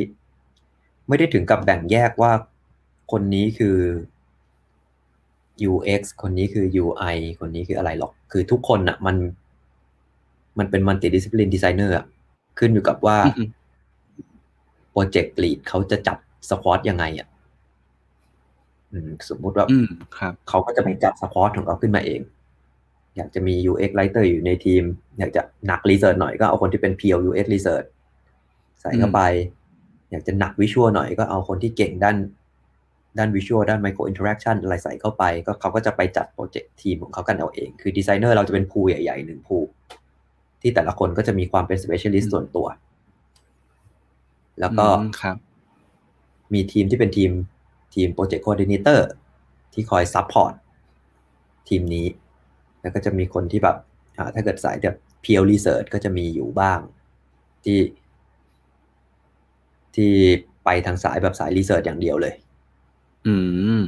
[1.08, 2.32] ไม่ได้ถึงกับแบ่งแยกว่า
[3.12, 3.76] คนนี้คือ
[5.70, 9.16] UX คนนี้คือ UI คนนี้คืออะไรหรอก คือทุกคนอะมัน
[10.58, 12.04] มันเป็นมัลติดิส i ิ l ลินดีไซเนอร์อะ
[12.58, 13.48] ขึ้นอยู่กับว่าอืม
[14.90, 16.18] project lead เขาจะจัด
[16.50, 17.28] squad ยังไงอะ
[18.92, 19.88] อืมสมมุติว่าอืม
[20.18, 22.20] ครับเขาก็จะไปจัด squad ของเขาขึ้นมาเอง
[23.16, 24.82] อยากจะมี UX writer อยู่ในทีม
[25.18, 27.86] อยากจะหนัก research หน่อยก็เอาคนที่เป็น pure UX research
[28.80, 29.20] ใส่เข้าไป
[30.10, 32.16] อยากจะหนัก visual หน่อยก็เอาคนที่เก่งด้าน
[33.18, 39.64] ด้าน visual ด้าน micro interaction อะไรใส่เข้าไป ก็เขาก็จะไปจัด project team ของเขากันเอาเอง คือดีไซเนอร์เราจะเป็น pool ใหญ่ๆหนึ่ง pool
[40.60, 42.66] ที่แต่ละคนก็จะมีความเป็น specialist ส่วนตัว
[44.60, 45.36] แล้วก็อืมครับ
[46.54, 47.30] มีทีมที่เป็นทีม
[47.94, 49.08] ทีม project coordinator
[49.72, 50.52] ที่คอย support
[51.68, 52.06] ทีมนี้
[52.82, 53.76] แล้วก็จะมีคนที่แบบ
[54.18, 56.78] อ่าถ้าเกิดสายแบบ pure Research ก็จะมีอยู่บ้าง
[57.64, 57.78] ที่
[59.94, 60.12] ที่
[60.64, 62.34] ไปทางสายแบบสาย Research อย่างเดียวเลย
[63.26, 63.34] อื
[63.78, 63.80] ม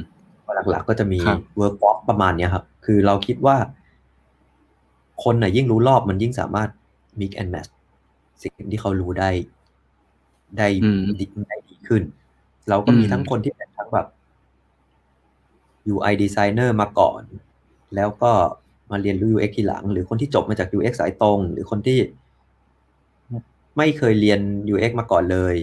[0.69, 3.57] หลักๆก็จะมีครับ Workforce ประมาณเนี้ยครับ คือเราคิดว่า
[5.23, 6.69] คนน่ะยิ่งรู้รอบมันยิ่งสามารถ
[7.19, 7.71] mix and match
[8.41, 9.29] สิ่งที่เขารู้ได้
[10.57, 12.03] ได้อืมดีได้ดีขึ้น
[12.69, 14.07] เราก็มีอืมทั้งคนที่เป็นทั้งแบบ
[15.93, 17.21] UI designer มาก่อน
[17.95, 18.31] แล้วก็
[18.91, 21.99] มาเรียนรู้ UX ทีหลัง หรือคนที่จบมาจาก UX สายตรง หรือคนที่
[23.77, 24.39] ไม่เคยเรียน
[24.73, 25.55] UX มาก่อนเลย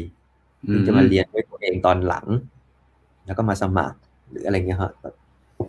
[0.64, 2.26] เพิ่งจะมาเรียนด้วยตัวเองตอนหลัง
[3.26, 3.98] แล้วก็มาสมัคร
[4.30, 5.14] หรืออะไรเงี้ยฮะแบบ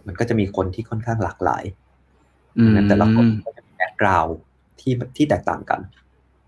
[0.07, 1.63] มันก็จะมีคนที่ค่อนข้างหลากหลาย
[2.57, 4.35] อืมนั้นแต่ละคนก็จะมี background
[4.79, 5.79] ที่ที่แตกต่างกัน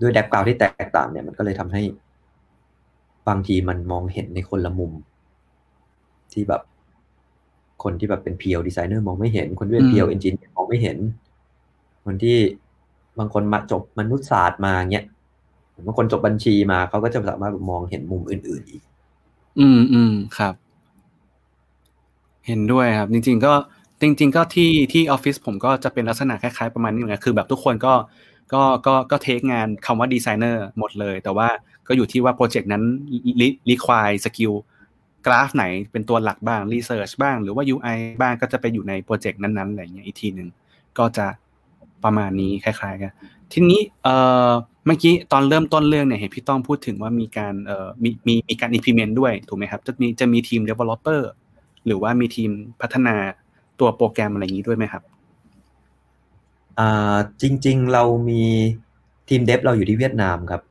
[0.01, 1.81] ด้วย background ที่แตกต่างเนี่ยมันก็เลยทำให้
[3.27, 4.91] บางทีมันมองเห็นในคนละมุม
[6.33, 6.61] ที่แบบ
[7.83, 10.97] คนที่แบบเป็น pure designer มองไม่เห็นคนที่เป็นอืม pure engineer ม องไม่เห็น
[12.05, 12.37] คนที่
[13.19, 15.05] บางคนมาจบมนุษยศาสตร์มาเงี้ย
[15.85, 18.81] บางคนจบบัญชีมาเขาก็จะสามารถมองเห็นมุมอื่น ๆอีก
[19.59, 20.53] อืมอืมครับ
[22.47, 23.53] เห็นด้วยครับ จริง ๆ ก็
[24.01, 27.93] จริง ๆ ก็ที่ที่ออฟฟิศผมก็จะเป็นลักษณะคล้ายๆประมาณนี้เหมือนกันคือ แบบทุกคนก็
[28.53, 31.47] ก็ก็ก็ take งานคำว่าดีไซเนอร์หมดเลย แต่ว่า
[31.87, 32.83] ก็อยู่ที่ว่า project นั้น
[33.69, 34.51] require skill
[35.25, 40.49] craft ไหนเป็นตัวหลักบ้าง research บ้าง หรือว่า UI บ้างก็จะไปอยู่ใน project นั้นๆอะไรอย่างเงี้ยอีกทีหนึ่ง
[40.97, 41.27] ก็จะ
[42.03, 43.13] ประมาณนี้คล้ายๆกัน
[43.53, 44.15] ทีนี้เอ่
[44.47, 44.49] อ
[44.85, 51.21] เมื่อกี้ตอนเริ่มต้นเรื่องเนี่ยเห็นพี่ต้องพูดถึงว่ามีการเอ่อมีมีมีการ implement ด้วยถูกไหมครับ จะมีจะมีทีม developer
[51.85, 52.49] หรือว่ามีทีม
[52.81, 53.15] พัฒนา
[53.79, 55.03] ตัวโปรแกรมอะไรอย่างนี้ด้วยไหมครับ
[56.79, 58.43] อ่าจริง ๆ เรามี
[59.29, 60.61] ทีมเดฟเราอยู่ที่เวียดนามครับ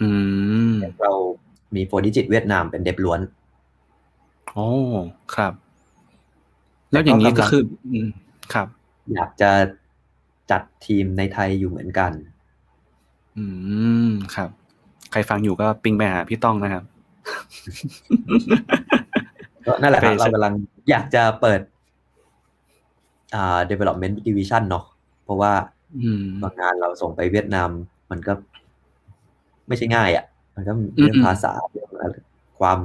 [0.00, 0.08] อื
[0.72, 1.12] มเรา
[1.74, 3.20] มีโฟดิจิตเวียดนามเป็นเดฟล้วน
[4.54, 4.68] โอ้
[5.36, 5.52] ครับ
[6.90, 8.08] แล้วอย่างนี้ก็คือ อืม
[8.54, 8.68] ครับ
[9.14, 9.50] อยากจะ
[10.50, 12.12] จัดทีมในไทยอยู่เหมือนกัน
[13.36, 13.44] อื
[14.08, 14.50] มครับ
[15.12, 16.84] ใครฟังอยู่ก็ปิงไปหาพี่ต้องนะครับ
[19.66, 20.54] ก็นั่นแหละครับไปเรากำลัง
[20.90, 21.60] อยากจะเปิด
[23.34, 24.84] อ่า development division เนาะ
[25.24, 25.52] เพราะว่า
[26.02, 27.70] อืมบางงานเราส่งไปเวียดนาม
[28.10, 28.32] มันก็
[29.68, 32.16] ไม่ใช่ง่ายอะ่ะ มันก็เรื่องอืมภาษาเรื่องอะไร
[32.58, 32.78] ความ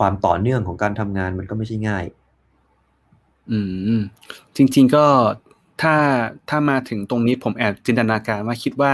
[0.00, 2.04] ความต่อเนื่องของการทำงานมันก็ไม่ใช่ง่าย
[3.50, 3.58] อื
[3.98, 4.00] ม
[4.56, 5.06] จริง ๆก็
[5.82, 5.94] ถ้า
[6.48, 8.92] ถ้ามาถึงตรงนี้ผมแอบจินตนาการว่าคิดว่า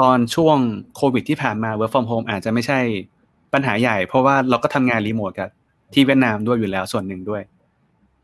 [0.00, 0.58] ตอนช่วง
[0.96, 2.78] โควิดที่ผ่านมา work from home อาจจะไม่ใช่
[3.52, 5.50] ปัญหาใหญ่ เพราะว่าเราก็ทำงานรีโมทกับ
[5.94, 7.42] ที่เวียดนามด้วยอยู่แล้วส่วนหนึ่งด้วย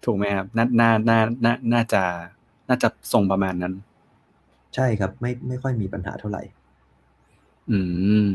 [0.05, 2.03] ถูกไหมครับน่าน่าน่าน่าน่าจะ
[2.69, 3.75] น่าจะส่งประมาณนั้น
[4.75, 6.43] ใช่ครับ ไม่ไม่ค่อยมีปัญหาเท่าไหร่
[7.71, 7.79] อื
[8.25, 8.27] ม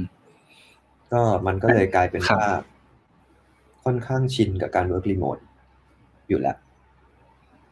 [1.13, 2.53] ก็มันก็เลยกลายเป็นครับว่า
[3.83, 5.41] ค่อนข้างชินกับการ work remote
[6.27, 6.57] อยู่แล้ว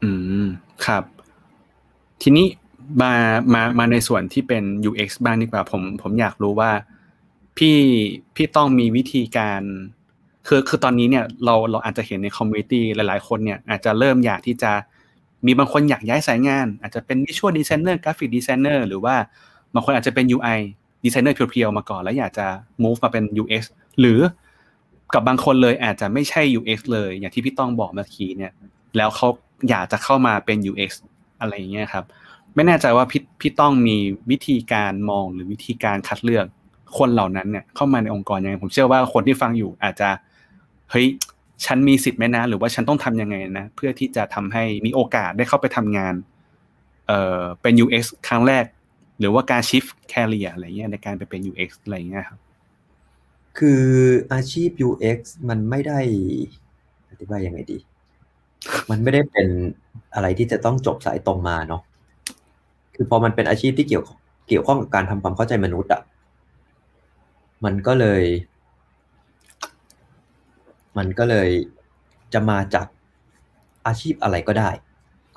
[0.04, 0.12] อื
[0.44, 0.48] ม
[0.86, 1.04] ครับ
[2.22, 2.48] ทีนี้
[3.02, 3.14] มา
[3.54, 6.72] มามาในส่วนที่เป็น UX บ้างดีกว่า ผมผมอยากรู้ว่า
[7.58, 7.78] พี่
[8.36, 9.62] พี่ต้องมีวิธีการ
[10.48, 14.72] คือคือตอนนี้เนี่ยเราเราอาจจะเห็นในคอมมูนิตี้หลาย ๆ คนเนี่ยอาจจะเริ่มอยากที่จะ
[15.46, 19.16] มีบางคนอยากย้ายสายงาน อาจจะเป็น Visual Designer Graphic Designer หรือว่า
[19.74, 20.60] บางคนอาจจะเป็น UI
[21.04, 22.48] Designer เพียวๆมาก่อน แล้วอยากจะ
[22.84, 23.62] move มาเป็น UX
[24.00, 24.20] หรือ
[25.14, 28.52] กับบางคนเลยอาจจะไม่ใช่ UX เลยอย่างที่พี่ต้องบอกเมื่อกี้เนี่ย
[28.98, 29.28] แล้วเขา
[29.70, 30.92] อยากจะเข้ามาเป็น UX
[31.40, 32.06] อะไรอย่างเงี้ยครับ
[32.56, 33.98] ไม่แน่ใจว่าพี่พี่ต้องมี
[34.32, 36.46] วิธีการมองหรือวิธีการคัดเลือก
[36.98, 40.10] คนเหล่านั้นเนี่ยเข้ามาในองค์กรยังไงผมเชื่อว่าคนที่ฟังอยู่อาจจะ
[40.92, 41.08] เฮ้ย
[41.66, 46.14] ฉันมีสิทธิ์ไหมนะ หรือว่าฉันต้องทำยังไงนะ เพื่อที่จะทำให้มีโอกาสได้เข้าไปทำงาน
[47.08, 48.66] เอ่อเป็น UX ครั้งแรก
[49.20, 52.40] หรือว่าการ shift career อะไรเงี้ยในการไปเป็น UX อะไรเงี้ยครับ
[53.60, 53.84] คือ
[54.34, 56.00] อาชีพ UX มันไม่ได้
[57.10, 57.78] อธิบายยังไงดี
[58.90, 59.48] มันไม่ได้เป็น
[60.14, 61.82] อะไรที่จะต้องจบสายตรงมาเนาะ
[62.96, 64.04] คือพอมันเป็นอาชีพที่เกี่ยว
[64.48, 66.02] เกี่ยวข้องกับการทำความเข้าใจมนุษย์อะ
[67.66, 68.24] มันก็เลย
[70.98, 71.50] มันก็เลย
[72.34, 72.88] จะมาจาก
[73.88, 74.70] อาชีพอะไรก็ได้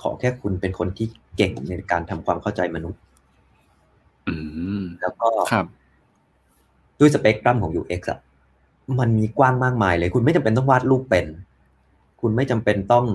[0.02, 1.06] ขอแค่คุณเป็นคนที่
[1.36, 3.00] เก่งในการทำความเข้าใจมนุษย์
[4.26, 4.34] อื
[4.80, 5.66] มแล้วก็ครับ
[7.00, 8.18] ด้วยสเปกตรัมของ UX อะ
[9.00, 11.26] มันมีกว้างมากมายเลย คุณไม่จำเป็นต้องวาดรูปเป็น
[12.20, 13.06] คุณไม่จำเป็นต้อง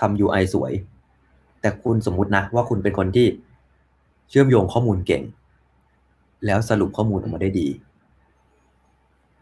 [0.00, 0.72] ทำ UI สวย
[1.60, 3.26] แต่คุณสมมุตินะ ว่าคุณเป็นคนที่
[4.28, 5.22] เชื่อมโยงข้อมูลเก่ง
[6.46, 7.68] แล้วสรุปข้อมูลออกมาได้ดี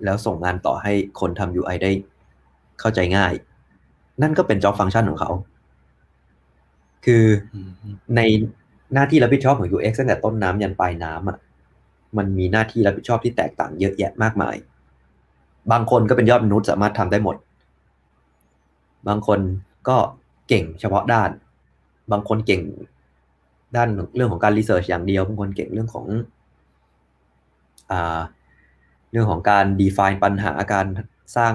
[0.05, 1.91] แล้วส่งงานต่อให้คนทำ UI ได้
[2.81, 3.33] เข้าใจง่าย
[4.23, 5.31] นั่นก็เป็น job function ของเขา
[7.05, 7.71] คืออืม
[8.17, 8.21] ใน
[8.95, 11.37] หน้าที่รับผิดชอบของ UX ตั้งแต่ต้นน้ำยันปลายน้ำอะ
[12.17, 14.57] มันมีหน้าที่รับผิดชอบที่แตกต่างเยอะแยะมากมาย
[15.73, 17.37] บางคนก็เป็นยอดมนุษย์สามารถทำได้หมด
[19.09, 19.41] บางคน
[19.89, 19.97] ก็
[20.49, 21.31] เก่งเฉพาะด้าน
[22.13, 22.63] บางคนเก่ง
[23.77, 26.07] ด้านเรื่องของการรีเสิร์ชอย่างเดียว บางคนเก่งเรื่องของ
[27.91, 28.21] อ่า
[29.11, 30.87] เรื่องของการ define ปัญหาการ
[31.37, 31.55] สร้าง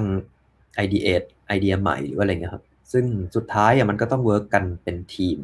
[0.83, 5.37] ideate ไอเดียใหม่หรือว่าอะไรเงี้ยครับ ซึ่งสุดท้ายมันก็ต้อง work กันเป็นทีม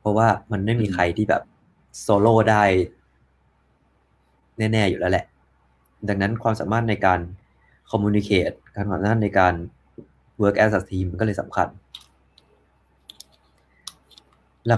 [0.00, 1.42] เพราะว่ามันไม่มีใครที่แบบ
[2.00, 2.62] โซโล่ได้
[4.58, 5.24] แน่ ๆ อยู่แล้วแหละ
[6.08, 7.20] ดังนั้นความสามารถในการ
[7.90, 9.54] communicate การความสามารถในการ
[10.42, 11.68] work as a team มันก็เลยสำคัญ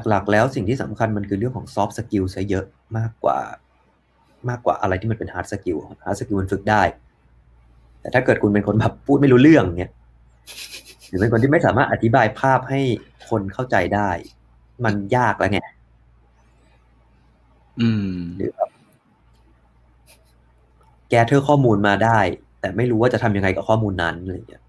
[0.08, 2.64] หลักๆ แล้วสิ่งที่สำคัญมันคือเรื่องของ soft skill ซะเยอะ
[2.98, 3.38] มากกว่า
[4.48, 6.82] มากกว่าอะไรที่มันเป็น hard skill hard skill มันฝึกได้
[8.00, 9.92] แต่ถ้าเกิดคุณเป็นคนแบบพูดไม่รู้เรื่องเนี่ย
[11.08, 12.80] หรือเป็นคนที่ไม่สามารถอธิบายภาพให้
[13.28, 14.10] คนเข้าใจได้
[14.84, 15.60] มันยากแล้วไง
[17.80, 18.67] อืมหรือแบบ
[21.10, 22.18] แกเธอข้อมูลมาได้
[22.60, 24.62] แต่ไม่รู้ว่าจะทำยังไงกับข้อมูลนั้นอะไรอย่างเงี้ย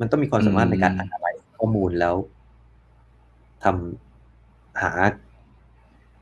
[0.00, 2.14] มันต้องมีความสามารถในการอืม analyze ข้อมูลแล้ว
[3.64, 4.92] ทำหา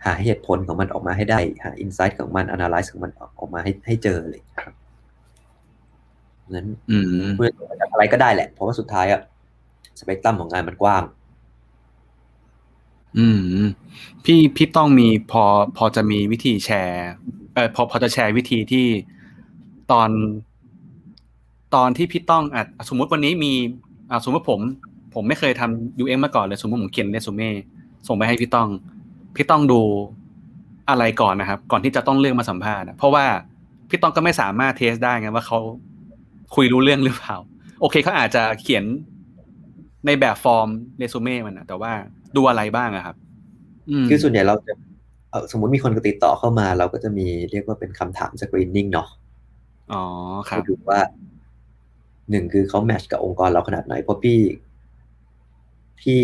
[0.05, 4.75] หาเหตุผลของมันออกมาให้ได้ หาอินไซต์ของมัน a นาลิซ์ของมันออกมาให้ให้เจอเลยครับ
[6.55, 7.05] นั้นอืม
[7.37, 7.49] เพื่อ
[7.81, 9.21] จะอะไรก็ได้แหละ เพราะว่าสุดท้ายอะ
[9.99, 11.03] สเปกตรัมของงานมันกว้าง
[13.19, 13.27] อื
[13.61, 13.65] ม
[14.25, 15.45] พี่พี่ต้องมีพอ
[15.77, 17.11] พอจะมีวิธีแชร์
[17.55, 18.87] เออพอพอจะแชร์วิธีที่
[19.93, 20.11] ตอน
[21.75, 23.53] ตอนที่พี่ต้องอะสมมุติวันนี้มี
[24.11, 24.61] อะสมมติผม
[25.15, 27.51] ผมไม่เคยทำ UX มาก่อนเลย สมมติผมเขียนเรซูเม่
[28.09, 28.69] ส่งไปให้พี่ต้อง
[29.37, 29.81] พี่ต้องดู
[30.89, 33.25] อะไรก่อนนะครับ ก่อนที่จะต้องเลือกมาสัมภาษณ์เพราะว่า
[33.89, 35.59] พี่ต้องก็ไม่สามารถเทสได้ไงว่าเขา
[36.55, 37.37] คุยรู้เรื่องหรือเปล่า
[37.81, 38.85] โอเคเขาอาจจะเขียน
[40.07, 41.93] ในแบบฟอร์มเรซูเม่มันนะแต่ว่า
[42.37, 43.17] ดูอะไรบ้างอะครับ
[44.09, 44.75] คือส่วนใหญ่เราจะ
[45.51, 49.09] สมมติมีคนติดต่อเข้ามา เราก็จะมีเรียกว่าเป็นคำถามสกรีนนิ่งเนาะ
[49.93, 50.03] อ๋อ
[50.49, 51.01] ครับดูว่า
[52.31, 54.41] หนึ่งคือเขา match กับองค์กรเราขนาดไหน เพราะพี่
[56.01, 56.19] พี่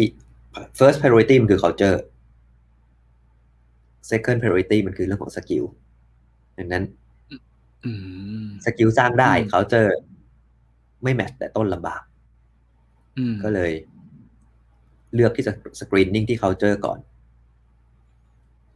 [0.78, 1.98] first priority มันคือ culture
[4.10, 5.64] second priority มันคือเรื่องของ skill
[6.58, 6.84] ดังนั้น
[7.84, 7.90] อื
[8.44, 9.90] ม skill สร้างได้อืม culture
[11.02, 12.02] ไม่ match แต่ต้นลำบาก
[13.18, 13.72] อืมก็เลย
[15.14, 16.98] เลือกที่จะ screening ที่ culture ก่อน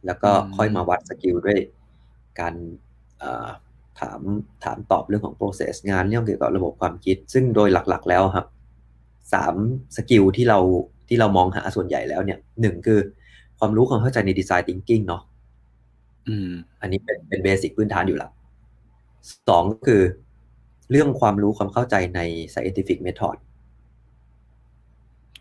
[0.05, 1.59] แล้วก็ค่อยมาวัด skill ด้วย
[2.39, 2.53] การ
[3.19, 3.47] เอ่อ
[3.99, 4.21] ถาม
[4.63, 8.45] ถามตอบเรื่องของ process งานเรื่องเกี่ยวกับระบบความคิด ซึ่งโดยหลักๆ แล้วครับ
[9.33, 9.55] สาม
[9.97, 10.59] skill ที่เรา
[11.07, 12.99] ที่เรามองหาส่วนใหญ่แล้วเนี่ยหนึ่งคือ
[13.59, 15.21] ความรู้ความเข้าใจใน design thinking เนาะ
[16.27, 16.49] อืม
[16.81, 18.31] อันนี้เป็นเป็น basic พื้นฐานอยู่แล้ว
[19.49, 20.01] สองก็คือ
[20.91, 22.19] เรื่องความรู้ความเข้าใจใน
[22.53, 23.37] scientific method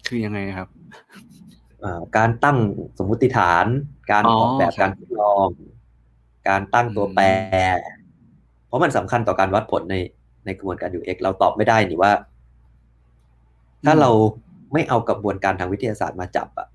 [0.06, 1.59] คือยังไงครับอ่า
[2.16, 2.58] การตั้ง
[2.98, 3.66] สมมุติฐาน
[4.12, 5.48] การอ๋อออกแบบครับการทดลอง
[6.48, 7.24] การตั้งตัวอืมแปร
[8.66, 9.96] เพราะมันสำคัญต่อการวัดผลใน
[10.44, 12.12] ในกระบวนการ UX เราตอบไม่ได้นี่ว่า
[13.84, 14.10] ถ้าเรา
[14.72, 16.68] ไม่เอากระบวนการทางวิทยาศาสตร์มาจับอะ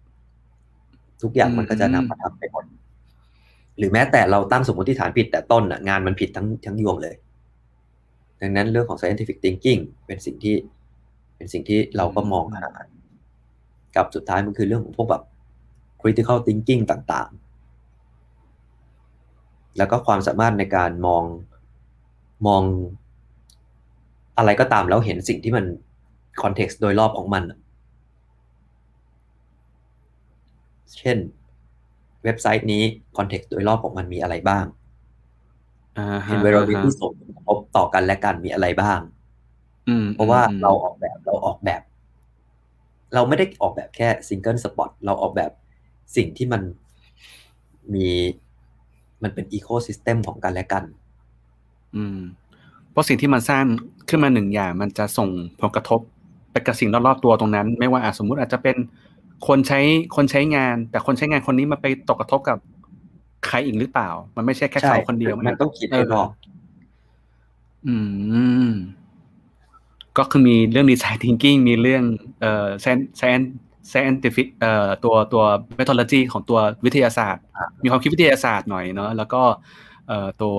[1.22, 2.66] ทุกอย่างมันก็จะนำมาทำไปหมด
[3.78, 7.16] หรือแม้แต่เราตั้งสมมติฐานผิดแต่ต้นอะงานมันผิดทั้งทั้งยวงเลย
[8.42, 10.56] ดังนั้นเรื่องของ scientific thinking เป็นสิ่งที่
[11.38, 12.66] เป็นสิ่งที่เราก็มองหา
[13.96, 15.24] กับสุดท้ายมันคือเรื่องของพวกแบบ
[16.02, 17.46] critical thinking ต่างๆ
[19.78, 21.24] แล้วก็ความสามารถในการมอง
[22.48, 22.64] มอง
[24.38, 25.66] อะไรก็ตามแล้วเห็นสิ่งที่มัน
[26.42, 27.58] context โดยรอบของมันอะ
[30.98, 31.18] เช่น
[32.24, 32.82] เว็บไซต์นี้
[33.18, 34.66] context โดยรอบของมันมีอะไรบ้าง
[35.98, 39.00] อ่าฮะ environment อ่าที่ฮะส่งผลกระทบต่อกันและกันมีอะไรบ้าง
[39.88, 41.82] อืมเพราะว่าอืมเราออกแบบเราออกแบบ
[43.16, 45.52] เราไม่ได้ออกแบบแค่ single spot เราออกแบบ
[46.16, 46.62] สิ่งที่มัน
[47.94, 48.10] มี
[49.24, 50.84] มันเป็น ecosystem ของกันและกัน
[51.96, 52.20] อืม
[52.92, 53.66] เพราะสิ่งที่มันสร้าง
[54.10, 55.30] ขึ้นมาหนึ่งอย่าง มันจะส่ง
[55.62, 56.00] ผลกระทบ
[56.52, 58.76] ไปกับสิ่งรอบๆตัวตรงนั้น ไม่ว่าอะสมมุติอาจจะเป็น
[59.48, 59.80] คนใช้
[60.16, 62.58] คนใช้งาน แต่คนใช้งานคนนี้มาไปตกกระทบกับ
[63.46, 66.30] ใครอีกหรือเปล่า มันไม่ใช่แค่ใช่เขาคนเดียวมันต้องคิดให้รอบ
[67.88, 67.96] อื
[68.68, 68.72] ม
[70.18, 72.04] ก็คือมีเรื่อง design thinking มีเรื่อง
[72.42, 72.68] เอ่อ
[73.20, 73.48] science
[73.92, 75.44] scientific เอ่อตัวตัว
[75.78, 77.44] methodology ของตัววิทยาศาสตร์
[77.84, 79.42] มีความคิดวิทยาศาสตร์หน่อยเนาะแล้วก็
[80.08, 80.58] เอ่อตัว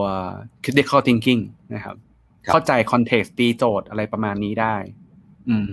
[0.65, 1.43] critical thinking
[1.75, 1.97] นะครับ
[2.47, 4.77] ครับเข้าใจ context ตีโจทย์อะไรประมาณนี้ได้
[5.49, 5.65] อืม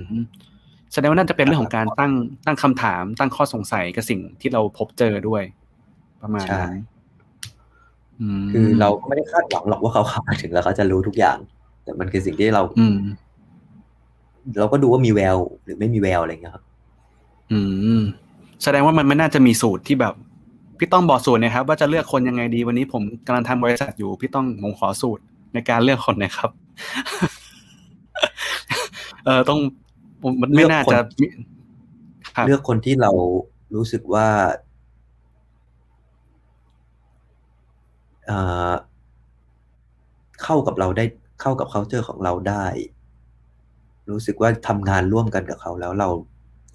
[0.94, 2.14] แสดงว่าน่าจะเป็นเรื่องของการตั้ง
[2.46, 5.44] ตั้งคำถาม ตั้งข้อสงสัยกับสิ่งที่เราพบเจอด้วย
[6.22, 6.76] ประมาณใช่นั้น
[8.22, 11.38] อืมคือเราก็ไม่ได้คาดหวังหรอกว่าเขาเข้ามาถึงแล้วเขาจะรู้ทุกอย่าง
[11.84, 12.98] แต่มันคือสิ่งที่เราอืม
[14.60, 16.64] เราก็ดูว่ามีแววหรือไม่มีแววอะไรอย่างเงี้ยครับ
[17.52, 17.60] อื
[18.00, 18.02] ม
[18.64, 20.14] แสดงว่ามันไม่น่าจะมีสูตรที่แบบ
[20.78, 26.50] พี่ต้องบอกสูตรนะครับ ว่าจะเลือกคนยังไงดีวันนี้ผมกำลังทำบริษัทอยู่ พี่ต้องผมขอสูตรในการเลือกคนหนะครับ
[29.26, 29.60] เออต้อง
[30.22, 31.28] ผมมันไม่น่าจะมี
[32.36, 33.12] ครับเลือกคนที่เรา
[33.76, 34.28] รู้สึกว่า
[38.26, 38.38] เอ่
[38.70, 38.72] อ
[40.44, 41.06] เข้ากับเราได้
[41.42, 42.66] เข้ากับ culture ของเราได้
[44.10, 46.08] รู้สึกว่าทำงานร่วมกันกับเขาแล้วเรา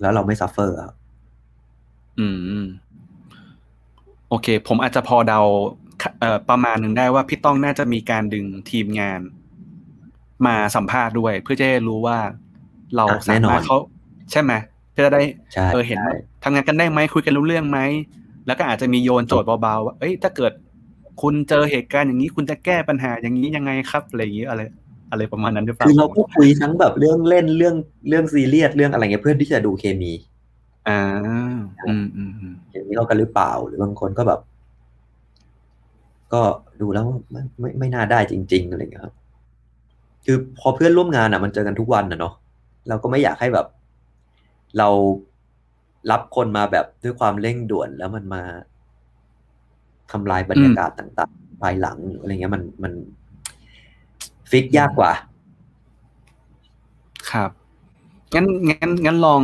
[0.00, 0.94] แล้วเราไม่ suffer ครับ
[2.18, 2.26] อื
[2.60, 2.62] ม
[4.28, 5.40] โอเค ผมอาจจะพอเดา
[6.20, 9.20] เอ่อประมาณหนึ่งได้ว่าพี่ต้องน่าจะมีการดึงทีมงาน
[10.46, 12.18] มาสัมภาษณ์ด้วย เพื่อจะได้รู้ว่า
[12.96, 13.76] เราอะสาแน่นอมารนถเขา
[14.30, 14.52] ใช่ไหม
[14.92, 17.78] เพื่อจะได้ใช่เออเห็นใช่ว่าทำงานกันได้ไหมคุยกันรู้เรื่องไหม
[18.46, 20.52] แล้วก็อาจจะมีโยนโจทย์เบาๆว่าเอ้ยถ้าเกิด
[21.22, 24.60] คุณเจอเหตุการณ์อย่างนี้คุณจะแก้ปัญหาอย่างนี้ยังไงครับอะไรอย่างนี้อะไร
[25.10, 27.74] อะไรประมาณนั้นหรือเปล่าคือเราก็คุยทั้งแบบเรื่องเล่นเรื่อง
[28.08, 30.12] เรื่องซีเรียสเรื่องอะไรเงี้ยเพื่อที่จะดูเคมี
[30.88, 31.00] อ่า
[31.86, 34.40] อืมอืมอืมเคมีเข้ากันหรือเปล่าหรือบางคนก็แบบ
[36.32, 36.42] ก็
[36.80, 39.14] ดูแล้วว่าไม่ไม่ไม่น่าได้จริง ๆอะไรเงี้ยครับ
[40.24, 42.34] คือพอเพื่อนร่วมงานอะ มันเจอกันทุกวันนะเนาะ
[42.88, 43.66] เราก็ไม่อยากให้แบบ
[44.78, 44.88] เรา
[46.10, 48.42] รับคนมาแบบด้วยความเร่งด่วนแล้วมันมา
[50.10, 52.92] ทำลายบรรยากาศต่าง ๆ ภายหลังหรืออะไรเงี้ยมันมัน
[54.50, 55.12] ฟิกยากกว่า
[57.30, 57.50] ครับ
[58.34, 59.42] งั้นงั้นงั้นลอง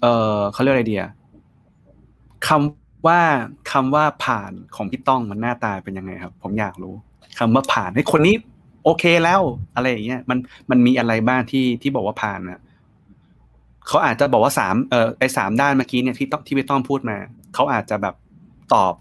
[0.00, 1.10] เออเขาเรียกอะไรดีอะ
[2.48, 3.20] คำว่า
[3.72, 6.94] คำว่าผ่านของพี่ต้องมันหน้าตาเป็นยังไงครับ ผมอยากรู้
[7.38, 8.34] คำว่าผ่านให้คนนี้
[8.84, 9.40] โอเคแล้ว
[9.74, 10.38] อะไรอย่างเงี้ยมัน
[10.70, 12.58] มันมีอะไรบ้างที่ที่บอกว่าผ่านอะ
[13.86, 17.16] เขาอาจจะบอกว่าสามเออไอสามด้านเมื่อกี้เนี่ยที่ต้องที่พี่ต้องพูดมา
[17.54, 18.14] เขาอาจจะแบบ
[18.74, 18.94] ตอบ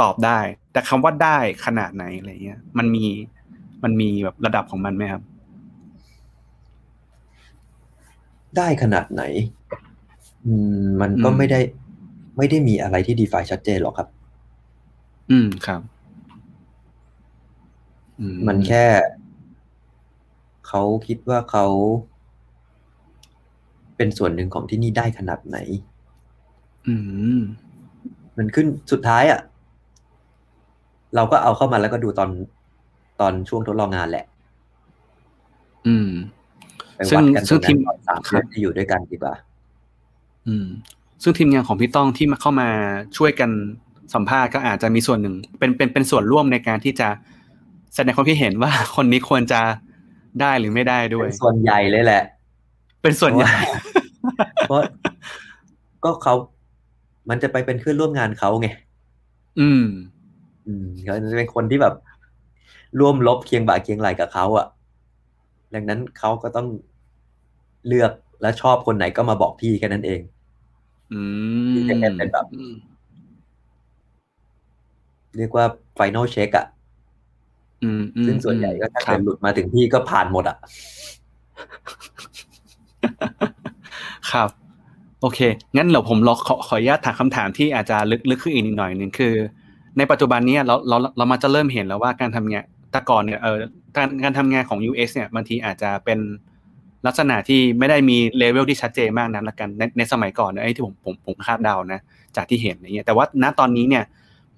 [0.00, 0.38] ตอบได้
[0.72, 3.04] แต่คำว่าได้ขนาดไหนอะไรเงี้ย มันมี
[3.82, 5.22] มันมีแบบระดับของมันไหมครับ
[8.56, 9.22] ได้ขนาดไหน
[10.46, 11.60] อืม มันก็อืมไม่ได้
[12.36, 14.08] ไม่ได้มีอะไรที่ define ชัดเจนหรอกครับ
[15.30, 15.80] อืมครับ
[18.20, 18.84] อืมันแค่
[20.68, 21.66] เขาคิดว่าเขา
[23.96, 25.58] เป็นส่วนหนึ่งของที่นี่ได้ขนาดไหน
[26.86, 26.94] อื
[27.36, 27.38] ม
[28.36, 29.40] มันขึ้นสุดท้ายอะ่ะ
[31.14, 32.28] เราก็เอาเข้ามาแล้วก็ดูตอน
[33.20, 34.24] ตอนช่วงทดลองงานแหละ
[35.86, 36.10] อืม
[36.96, 39.34] ไปซึ่วังดกันตซึ่รงงทีนั้มนตอนสามครัเดือบนที่อยู่ด้วยกันดีกว่า
[40.48, 40.66] อืม
[41.22, 42.68] ซึ่งทีมงานของพี่ต้องที่มาเข้ามา
[43.16, 43.50] ช่วยกัน
[44.14, 47.08] สัมภาษณ์ก็อาจจะมีส่วนหนึ่ง เป็นเป็นเป็นส่วนร่วมในการที่จะ
[47.94, 49.60] แสดงความคิดเห็นว่าคนนี้ควรจะ
[50.40, 52.22] ได้หรือไม่ได้ด้วยเป็นส่วนใหญ่เลยแหละ
[53.02, 53.52] เป็นส่วนใหญ่
[54.68, 54.80] เพราะ
[56.04, 56.34] ก็เขา
[57.30, 58.68] มันจะไปเป็นเพื่อนร่วมงานเขาไง
[59.60, 59.84] อืม
[60.66, 61.94] อืมเขาจะเป็นคนที่แบบ
[62.98, 64.66] ร่วมลบเคียงบ่าเคียงไหลกับเขาอะ่ะ
[65.74, 66.66] ดังนั้นเขาก็ต้อง
[67.86, 70.20] เลือกและชอบคนไหนก็มาบอกพี่แค่นั้นเอง
[71.12, 71.20] อื
[71.68, 72.74] มที่จะเป็นแบบอืม
[75.36, 75.64] เรียกว่า
[75.98, 76.66] final check อะ่ะ
[77.82, 80.56] อืมอืมซึ่งส่วนใหญ่ก็ถ้าครัเกิบดหลุดมาถึงพี่ก็ผ่านหมดอะ่ะ
[84.30, 84.48] ครับ
[85.20, 85.40] โอเค
[85.76, 89.34] งั้นเดี๋ยวผมลองขอขออนุญาตถามคำถามที่อาจจะลึกลึกขึ้นอีกนิดหน่อยหนึ่งคือ
[89.98, 93.58] ในปัจจุบันเนี้เราเราเรามาจะเริ่มเห็นแล้วว่าการทำงาน แต่ก่อนเนี่ยเออ
[93.96, 96.18] การการทำงานของ UX เนี่ยบางทีอาจจะเป็น
[97.06, 102.00] ลักษณะที่ไม่ได้มีเลเวลที่ชัดเจนมากนักละกันในในสมัยก่อนนี่ยไอ้ที่ผมผมผมคาดเดานะ
[102.36, 104.04] จากที่เห็นอย่างเงี้ยแต่ว่าณตอนนี้เนี่ย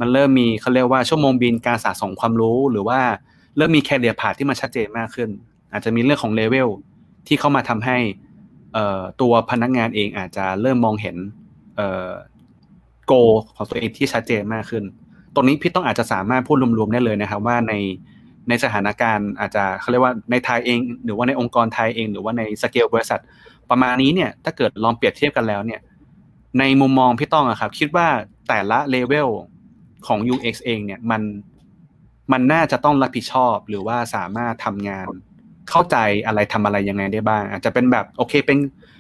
[0.01, 3.01] มันเริ่มมีเขาเรียกว่าชั่วโมงบินการสะสมความรู้หรือว่า
[3.57, 5.29] เริ่มมีแคเรียพาที่มันชัดเจนมากขึ้น
[5.73, 6.69] อาจจะมีเรื่องของเลเวล
[7.27, 7.99] ที่เข้ามาทำให้
[8.75, 11.17] เอ่อตัวพนักงานเองอาจจะเริ่มมองเห็น
[11.77, 12.11] เอ่อ
[13.07, 13.13] โก
[13.57, 14.85] ของตัวเองที่ชัดเจนมากขึ้น
[15.35, 17.75] ตรงนี้พี่ต้องอาจจะสามารถพูดรวมๆได้เลยนะครับว่าใน
[18.49, 23.21] ในสถานการณ์อาจจะเขาเรียกว่าในไทยเอง หรือว่าในองค์กรไทยเอง หรือว่าในสเกลบริษัท
[23.71, 25.81] ประมาณนี้เนี่ยถ้าเกิดลองเปรียบเทียบกันแล้วเนี่ย
[26.59, 28.09] ในมุมมองพี่ต้องอะครับคิดว่า
[28.49, 29.29] แต่ละเลเวล
[30.07, 31.23] ของ UX เองเนี่ยมัน
[32.33, 35.07] มันน่าจะต้องรับผิดชอบหรือว่าสามารถทำงาน
[35.71, 38.59] เข้าใจอะไรทำอะไรยังไงได้บ้าง อาจจะเป็นแบบโอเคเป็น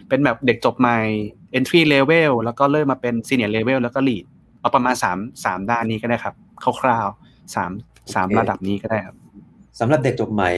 [0.08, 0.98] เป็นแบบเด็กจบใหม่
[1.58, 4.24] entry level แล้วก็เริ่มมาเป็น senior level แล้วก็ lead
[4.60, 6.34] เอาประมาณสามสามด้านนี้ก็ได้ครับ
[6.80, 7.70] คร่าวๆสาม
[8.14, 9.16] สามระดับนี้ก็ได้ครับ
[9.80, 10.50] สำหรับเด็กจบใหม่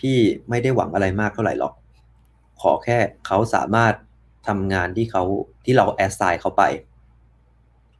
[0.00, 0.16] พี่
[0.48, 1.74] ไม่ได้หวังอะไรมากเท่าไหร่หรอก
[2.60, 3.94] ขอแค่เขาสามารถ
[4.48, 5.22] ทำงานที่เขา
[5.64, 6.62] ที่เราแอสไซน์เขาไป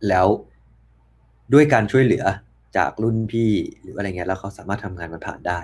[0.08, 0.26] แล้ว
[1.52, 2.24] ด้วยการช่วยเหลือ
[2.76, 3.50] จากรุ่นพี่
[3.80, 5.60] หรืออะไรเงี้ยแล้วเขาสามารถทำงานมันผ่านได้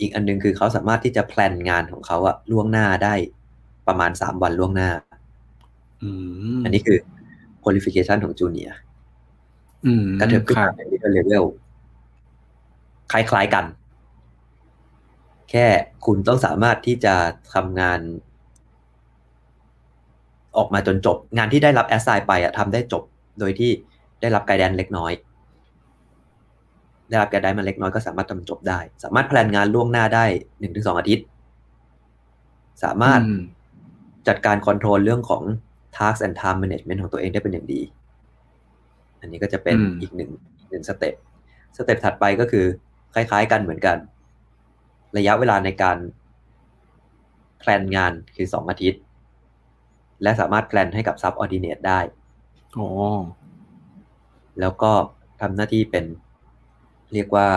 [0.00, 3.14] อีกอันหนึงคือเขาสามารถที่จะแพลนงานของเขาอะล่วงหน้าได้
[3.88, 4.90] ประมาณสามวันล่วงหน้า
[6.02, 6.08] อื
[6.56, 6.98] มอันนี้คือ
[7.64, 8.70] qualification ของจูเนีย
[9.86, 11.44] อืมกระเถิบขึ้นครัมาบเป็น middle level
[13.12, 13.64] คล้ายๆกัน
[15.50, 15.66] แค่
[16.06, 17.14] คุณต้องสามารถที่จะ
[17.54, 18.00] ทำงาน
[20.56, 23.02] ออกมาจนจบ งานที่ได้รับแอสไซน์ไปอะทำได้จบ
[23.38, 23.70] โดยที่
[24.20, 25.12] ได้รับไกด์แดนเล็กน้อย
[27.08, 30.24] ได้รับ guidance มาเล็กน้อยก็สามารถทำจบได้ สามารถ plan งานล่วงหน้าได้
[30.58, 31.24] หนึ่งถึงสองอาทิตย์
[32.84, 33.42] สามารถอืม
[34.28, 35.42] จัดการ control เรื่องของ
[35.96, 37.80] task and time management ของตัวเองได้เป็นอย่างดี
[39.20, 41.14] อันนี้ก็จะเป็นอืมอีกหนึ่งอีกหนึ่ง step
[41.76, 42.66] step ถัดไปก็คือ
[43.14, 43.96] คล้าย ๆ กันเหมือนกัน
[45.16, 45.98] ระยะเวลาในการ
[47.58, 49.02] plan งานคือสองอาทิตย์
[50.22, 52.00] และสามารถ plan ให้กับ subordinate ได้
[52.74, 52.88] โอ้
[54.60, 54.90] แล้วก็
[55.40, 56.04] ทำหน้าที่เป็น
[57.12, 57.48] เรียกว่า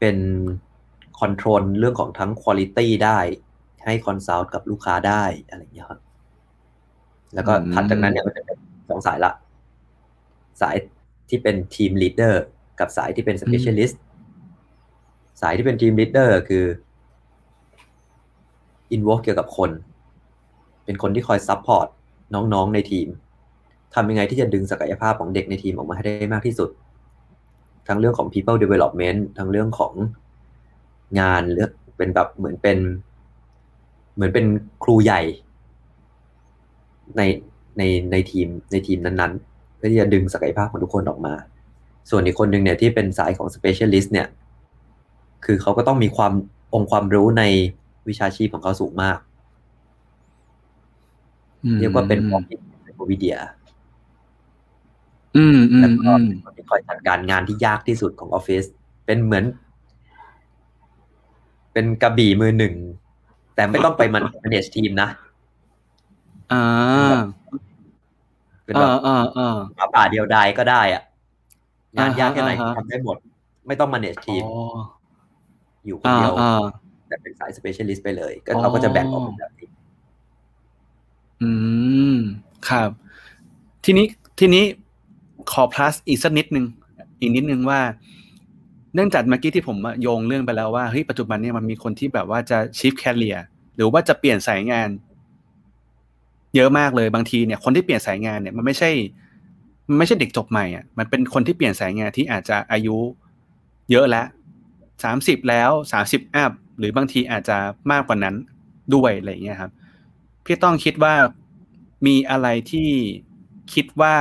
[0.00, 0.16] เป็น
[1.20, 3.18] control เรื่องของทั้งคุณ i t y ได้
[3.84, 6.00] ให้ consult กับลูกค้าได้อะไรอย่างเงี้ยครับ
[7.34, 8.58] แล้วก็ถัดจากนั้นเนี่ยมันจะเป็น
[8.88, 9.32] สองสายละ
[10.60, 10.76] สาย
[11.28, 12.44] ที่เป็น team leader
[12.80, 14.02] กับสายที่เป็น specialist
[15.40, 16.64] สายที่เป็น team leader คือ
[18.92, 19.70] อินวอ e เกี่ยวกับคน
[20.84, 21.86] เป็นคนที่คอย support
[22.34, 23.08] น้องๆในทีม
[23.94, 26.70] ทำยังไงที่จะดึงศักยภาพของเด็กในทีมออกมาให้ได้มากที่สุด
[27.88, 29.92] ทั้งเรื่องของ people development ทั้งเรื่องของ
[31.20, 32.78] งานเลือกเป็นแบบเหมือนเป็น
[34.14, 34.46] เหมือนเป็น
[34.82, 35.22] ครูใหญ่
[37.16, 37.22] ใน
[37.78, 39.32] ในในทีมในทีมนั้น
[39.78, 41.34] เพื่อที่จะดึงศักยภาพของทุกคนออกมา
[42.10, 44.26] ส่วนอีกคนหนึ่งเนี่ยที่เป็นสายของ specialist เนี่ย
[45.44, 46.32] คือเขาก็ต้องมีความ
[46.74, 47.42] องค์ความรู้ใน
[48.08, 49.18] วิชาชีพของเขาสูงมาก
[51.78, 52.58] เรียกว่าเป็นพอเป็น
[53.10, 53.36] วิเดีย
[55.36, 58.64] อืมอืแล้วมก็อืมเป็นคนที่คอยจัดการงานที่ยากที่สุดของออฟฟิศ
[59.06, 59.44] เป็นเหมือน
[61.72, 62.74] เป็นกระบี่มือหนึ่ง
[63.54, 65.08] แต่ไม่ต้องไปมัน manage ทีมนะ
[66.52, 67.16] อ่า
[68.64, 71.02] เป็นแบอ่าบอ่าอ่าหมาป่าเดียวดายก็ได้อะ
[71.96, 73.16] งานยากแค่ไหนอ่าฮะทำได้หมด
[73.66, 74.54] ไม่ต้อง manage ทีมอ๋อ
[75.86, 76.64] อยู่คนอ่าเดียวอ่า
[77.08, 79.68] แต่เป็นสาย specialist ไปเลย ก็อ๋อเราก็จะแบ่งออกเป็นแบบนี้
[81.42, 81.50] อื
[82.14, 82.16] ม
[82.68, 82.90] ครับ
[83.84, 84.06] ทีนี้
[84.38, 84.64] ทีนี้
[85.52, 86.66] ขอ plus อีกสักนิดนึง
[87.20, 87.80] อีกนิดนึงว่า
[88.94, 93.40] เนื่องจากเมื่อกี้ที่ผมโยงเรื่องไปแล้วว่าเฮ้ยปัจจุบันเนี่ยมันมีคนที่แบบว่าจะ shift career
[93.76, 94.88] หรือว่าจะเปลี่ยนสายงาน
[96.54, 98.90] เยอะมากเลยบางทีเนี่ย คนที่เปลี่ยนสายงานเนี่ยมันไม่ใช่
[99.88, 102.96] มันไม่ใช่เด็กจบใหม่อะมันเป็นคนที่เปลี่ยนสายงานที่อาจจะอายุ
[103.90, 104.26] เยอะแล้ว
[105.04, 107.56] สามสิบแล้วสามสิบอัพหรือบางทีอาจจะ
[107.92, 108.34] มากกว่านั้น
[108.94, 109.72] ด้วยอะไรอย่างเงี้ยครับ
[110.44, 111.14] พี่ต้องคิดว่า
[112.06, 112.88] มีอะไรที่
[113.74, 114.14] คิดว่า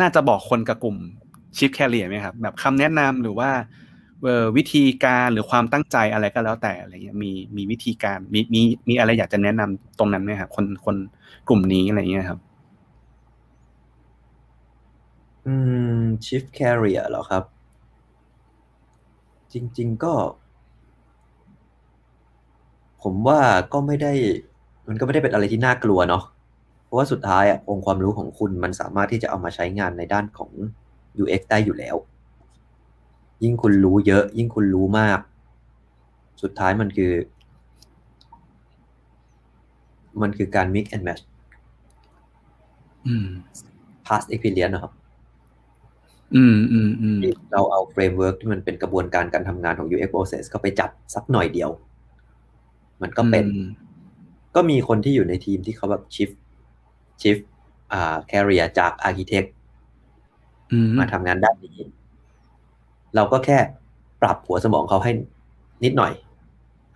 [0.00, 0.96] น่าจะบอกคนกับกลุ่ม
[1.56, 3.50] ชิฟแคเรียไหมครับ แบบคำแนะนำหรือว่า
[4.56, 10.96] วิธีการหรือความตั้งใจอะไรก็แล้วแต่อะไรเงี้ยมีมีวิธีการมีมีมีอะไรอยากจะแนะนำตรงนั้นไหมครับคนคน
[11.48, 12.40] กลุ่มนี้อะไรเงี้ยครับ
[15.46, 15.54] อื
[16.00, 17.44] ม shift career เหรอครับ
[19.52, 20.14] จริง ๆ ก็
[23.02, 23.40] ผมว่า
[23.72, 24.12] ก็ไม่ได้
[24.88, 26.22] มันก็ไม่ได้เป็นอะไรที่น่ากลัวเนาะ
[26.84, 30.50] เพราะว่าสุดท้ายอะองค์ความรู้ของคุณมันสามารถที่จะเอามาใช้งานในด้านของ
[31.22, 31.96] UX ได้อยู่แล้ว
[33.42, 35.20] ยิ่งคุณรู้เยอะ ยิ่งคุณรู้มาก
[36.42, 37.12] สุดท้ายมันคือ
[40.22, 41.22] มันคือการ mix and match
[43.06, 43.26] อืม
[44.06, 44.92] past experience นะครับ
[46.34, 47.18] อืมอืมอืม
[47.52, 51.70] เราเอา framework ที่มันเป็นกระบวนการการทำงานของ UX process เข้าไปจับสักหน่อยเดียว
[53.02, 53.66] มันก็เป็นอืม
[54.54, 56.34] ก็มีคนที่อยู่ในทีมที่เขาแบบ shift
[57.22, 57.42] shift
[57.92, 59.48] อ่า career จาก architect
[60.70, 61.76] อืมมาทำงานด้านนี้
[63.14, 63.58] เราก็แค่
[64.22, 65.12] ปรับหัวสมองเขาให้
[65.84, 66.12] นิดหน่อย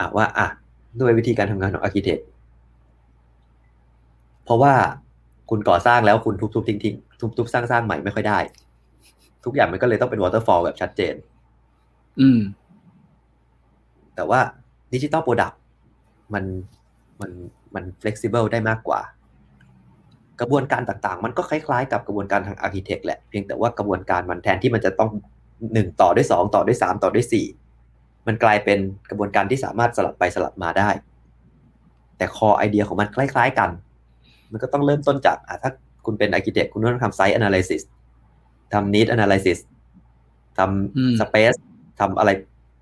[0.00, 0.46] อะว่า อะ
[1.00, 2.22] ด้วยวิธีการทำงานของ architect
[4.44, 4.74] เพราะว่า
[5.50, 8.38] คุณก่อสร้างแล้วคุณทุบๆทิ้งๆทุบๆสร้างๆใหม่ไม่ค่อยได้
[9.46, 11.14] ทุกอย่างมันก็เลยต้องเป็น waterfall แบบชัดเจน
[12.20, 12.40] อืม
[14.14, 14.40] แต่ว่า
[14.92, 15.60] digital product
[16.34, 16.44] มัน
[17.20, 17.30] มัน
[17.74, 19.00] มัน flexible ได้มากกว่า
[20.40, 25.10] กระบวนการต่างๆ มันก็คล้ายๆ กับกระบวนการทาง architect แหละ เพียงแต่ว่ากระบวนการมันแทนที่มันจะต้อง
[25.72, 27.46] หนึ่งต่อด้วยสองต่อด้วยสามต่อด้วยสี่
[28.26, 28.78] มันกลายเป็น
[29.10, 30.90] กระบวนการที่สามารถสลับไปสลับมาได้
[32.16, 33.70] แต่คอไอเดียของมันคล้าย ๆ กัน
[34.52, 35.70] มันก็ต้องเริ่มต้นจากอะถ้า
[36.06, 37.82] คุณเป็น architect คุณต้องทำ site analysis
[38.72, 39.58] ทำ need analysis
[40.58, 40.60] ท
[40.96, 41.58] อืมำ space
[42.00, 42.30] ทำอะไร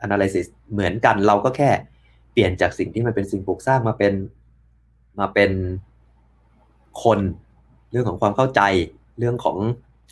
[0.06, 1.70] analysis เหมือนกันเราก็แค่
[2.32, 4.14] เปลี่ยนจากสิ่งที่มันเป็นสิ่งปลูกสร้างมาเป็น
[5.20, 5.50] มาเป็น
[7.02, 7.20] คน
[7.90, 8.60] เรื่องของความเข้าใจ
[9.18, 9.58] เรื่องของ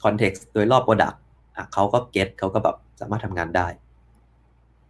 [0.04, 1.16] context โดยรอบ product
[1.56, 3.66] อะเขาก็เก็ตเขาก็แบบสามารถทำงานได้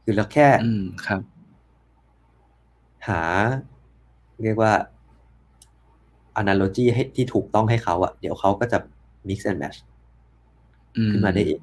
[0.05, 1.21] คือเราแค่อืมครับ
[3.09, 3.23] หา
[4.43, 4.73] เรียกว่า
[6.41, 8.79] analogy ให้ที่ถูกต้องให้เขาอะเดี๋ยวเขาก็จะ
[9.29, 9.92] mix and match อืม
[11.13, 11.61] ขึ้นมาได้เอง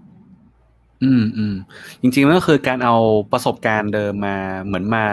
[1.04, 1.56] อืมอืม
[2.02, 2.96] จริงๆมันก็คือการเอา
[3.32, 5.06] ประสบการณ์เดิมมาเหมือนมา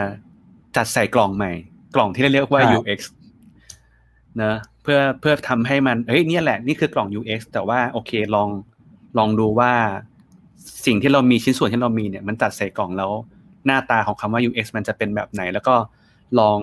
[0.77, 1.53] จัดใส่กล่องใหม่
[1.95, 3.01] กล่องที่เรียกว่าใช่ UX
[4.43, 8.49] นะเพื่อเพื่อทำให้มันเฮ้ยเนี่ยแหละนี่คือกล่อง UX แต่ว่าโอเคลอง
[9.19, 9.73] ลองดูว่า
[10.87, 13.11] สิ่งที่เรามีชิ้นส่วนที่เรามีเนี่ย มันจัดใส่กล่องแล้ว
[13.67, 15.75] หน้าตาของคำว่า UX มันจะเป็นแบบไหน แล้วก็
[16.41, 16.59] ลอง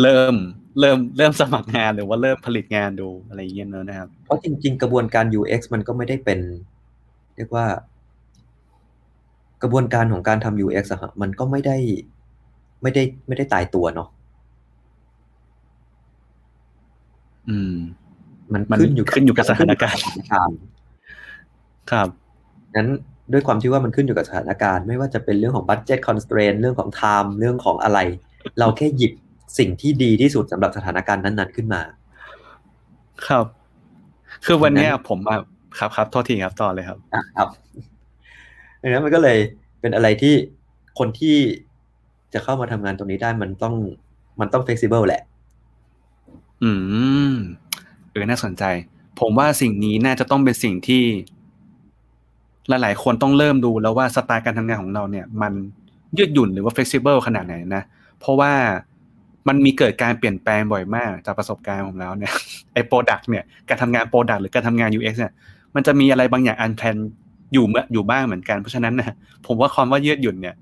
[0.00, 0.34] เริ่ม
[0.78, 6.40] เริ่มเริ่มสมัครงานหรือว่าเริ่มผลิตงานดูอะไรอย่างเงี้ยเนอะนะครับ เพราะจริง ๆ กระบวนการ UX มันก็ไม่ได้เป็น
[7.36, 7.66] เรียกว่า
[9.62, 11.76] กระบวนการของการทำ UX อะฮะมันก็ไม่ได้
[12.82, 14.08] ไม่ได้ไม่ได้ตายตัวเนาะ
[17.48, 17.74] อืม
[18.52, 20.56] มันมันขึ้นอยู่ขึ้นอยู่กับสถานการณ์สถานการณ์
[21.90, 22.08] ครับ
[22.76, 22.88] นั้น
[23.32, 27.98] ด้วยความที่ว่ามันขึ้นอยู่กับสถานการณ์ ไม่ว่าจะเป็นเรื่องของ budget constraint เรื่องของ time เรื่องของอะไร
[28.58, 29.12] เราแค่หยิบ
[29.58, 31.82] สิ่งที่ดีที่สุดสำหรับสถานการณ์นั้นๆขึ้นมา
[33.26, 33.46] ครับ
[34.44, 35.38] คือวันเนี้ยดังนั้นผมอะ
[35.78, 37.48] ครับครับโทษทีครับต่อเลยครับอะครับ
[38.82, 39.38] ดังนั้นมันก็เลย
[39.80, 40.34] เป็นอะไรที่
[40.98, 41.36] คนที่
[42.32, 43.74] จะเข้ามาทำงานตรงนี้ได้มันต้อง
[44.40, 45.22] มันต้อง flexible แหละ
[46.62, 46.70] อื
[47.30, 47.34] ม
[48.10, 48.64] เออน่าสนใจ
[49.20, 51.02] ผมว่าสิ่งนี้น่าจะต้องเป็นสิ่งที่
[52.68, 55.52] หลายๆคนต้องเริ่มดูแล้วว่าสไตล์การทำงานของเราเนี่ย มัน
[56.18, 57.82] ยืดหยุ่นหรือว่า flexible ขนาดไหนนะ
[58.18, 58.52] เพราะว่า
[59.48, 62.32] มันมีเกิดการเปลี่ยนแปลงบ่อยมากจากประสบการณ์ผมแล้วเนี่ย
[62.74, 65.32] ไอ้ product เนี่ยการทำงาน product หรือการทำงาน UX เนี่ย
[65.74, 66.96] มันจะมีอะไรบางอย่าง unplanned
[67.52, 69.14] อยู่เมื่ออยู่บ้างเหมือนกันเพราะฉะนั้นนะ
[69.46, 70.54] ผมว่าความว่ายืดหยุ่นเนี่ย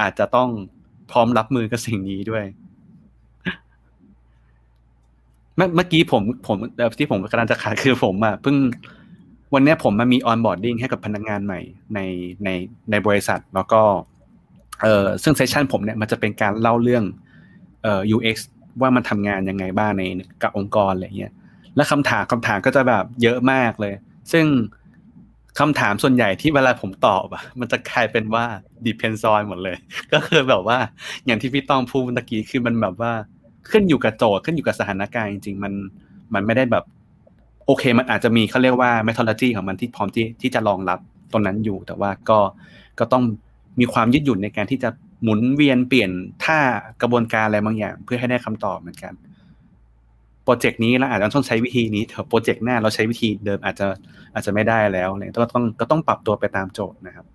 [0.00, 0.48] อาจจะต้อง
[1.10, 2.44] พร้อมรับมือกับสิ่งนี้ด้วย
[5.56, 6.56] เมื่อกี้ผมผม
[6.98, 8.56] ที่ผมกำลังจะขาดคือผมอะเพิ่ง
[9.54, 11.60] วันนี้ผมมามี onboarding ให้กับพนักงานใหม่
[11.94, 12.00] ใน
[12.44, 12.48] ใน
[12.90, 13.80] ในบริษัท แล้วก็
[14.82, 17.04] เออซึ่ง session ผมเนี่ยมันจะเป็นการเล่าเรื่อง
[17.82, 18.36] เอ่อ UX
[18.80, 20.02] ว่ามันทำงานยังไงบ้างใน
[20.42, 21.32] กับองค์กรอะไรเงี้ย
[21.76, 23.94] แล้วคำถามคำถามก็จะแบบเยอะมากเลย
[24.32, 24.46] ซึ่ง
[25.58, 28.44] คำถามส่วนใหญ่ที่เวลาผมตอบอะมันจะกลายเป็นว่า
[28.86, 29.76] depends on หมดเลย
[30.12, 30.78] ก็คือแบบว่า
[31.26, 33.12] อย่างที่พี่ต้องพูดเมื่อกี้คือมันแบบว่า
[33.70, 35.72] ขึ้นอยู่กับโจทย์ขึ้นอยู่กับสถานการณ์จริงๆ มัน
[36.34, 36.84] มันไม่ได้แบบ
[37.66, 40.98] โอเค มันอาจจะมีเขาเรียกว่า methodology ของมันที่พร้อมที่ที่จะรองรับ
[41.32, 42.38] ตรงนั้นอยู่ แต่ว่าก็
[42.98, 43.22] ก็ต้อง
[43.80, 44.90] มีความยืดหยุ่นในการที่จะ
[45.22, 46.10] หมุนเวียนเปลี่ยน
[46.44, 46.58] ท่า
[47.02, 49.12] กระบวนการอะไรบางอย่าง เพื่อให้ได้คำตอบเหมือนกัน
[50.44, 53.86] โปรเจกต์นี้เราอาจจะต้องใช้วิธีนี้แต่โปรเจกต์หน้าเราใช้วิธีเดิมอาจจะ
[54.34, 57.26] อาจจะไม่ได้แล้วเลยก็ต้องก็ต้องปรับตัวไปตามโจทย์นะครับ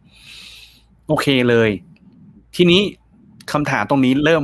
[1.07, 1.69] โอเคเลย
[2.55, 2.81] ทีนี้
[3.51, 4.43] คำถามตรงนี้เริ่ม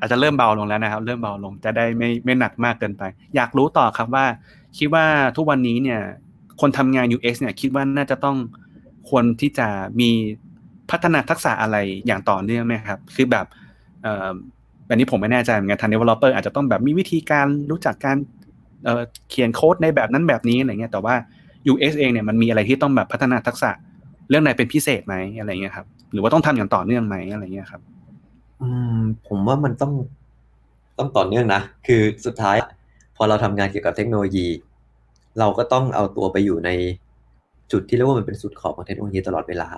[0.00, 3.02] อาจจะเริ่มเบาลงแล้วนะครับ เริ่มเบาลงจะได้ไม่ไม่หนักมากเกินไป
[3.36, 4.26] อยากรู้ต่อครับว่า
[4.78, 5.06] คิดว่า
[5.36, 6.00] ทุกวันนี้เนี่ย
[6.60, 8.36] คนทำงาน UX เนี่ย คิดว่าน่าจะต้อง
[9.08, 9.68] ควรที่จะ
[10.00, 10.10] มี
[10.90, 11.76] พัฒนาทักษะอะไร
[12.06, 13.46] อย่างต่อเนื่องไหมครับ คือแบบ
[14.88, 18.16] อันนี้ผมไม่แน่ใจเหมือนกันทาง developer อาจจะต้องแบบมีวิธีการรู้จักการ
[18.84, 21.14] เเขียนโค้ดในแบบนั้นแบบนี้อะไรเงี้ย แต่ว่า
[21.72, 23.70] UX เองเนี่ยมันมีอะไรที่ต้องแบบพัฒนาทักษะ
[24.28, 27.80] เรื่องไหนเป็นพิเศษไหมอะไรเงี้ยครับ หรือว่าต้องทำอย่างต่อเนื่องไหมอะไรเงี้ยครับ
[28.62, 28.68] อื
[28.98, 29.92] ม ผมว่ามันต้อง
[30.98, 32.56] ต้องต่อเนื่องนะ คือสุดท้าย
[33.16, 34.46] พอเราทำงานเกี่ยวกับเทคโนโลยี
[35.38, 36.70] เราก็ต้องเอาตัวไปอยู่ใน
[37.72, 39.68] จุดที่เรียกว่ามันเป็นสุดขอบของเทคโนโลยีตลอดเวลา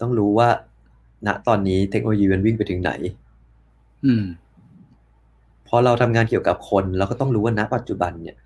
[0.00, 0.48] ต้องรู้ว่า
[1.26, 2.92] ณตอนนี้เทคโนโลยีมันวิ่งไปถึงไหน
[4.04, 4.24] อืม
[5.68, 8.36] พอเราทำงานเกี่ยวกับคนเราก็ต้องรู้ว่าณปัจจุบันเนี่ย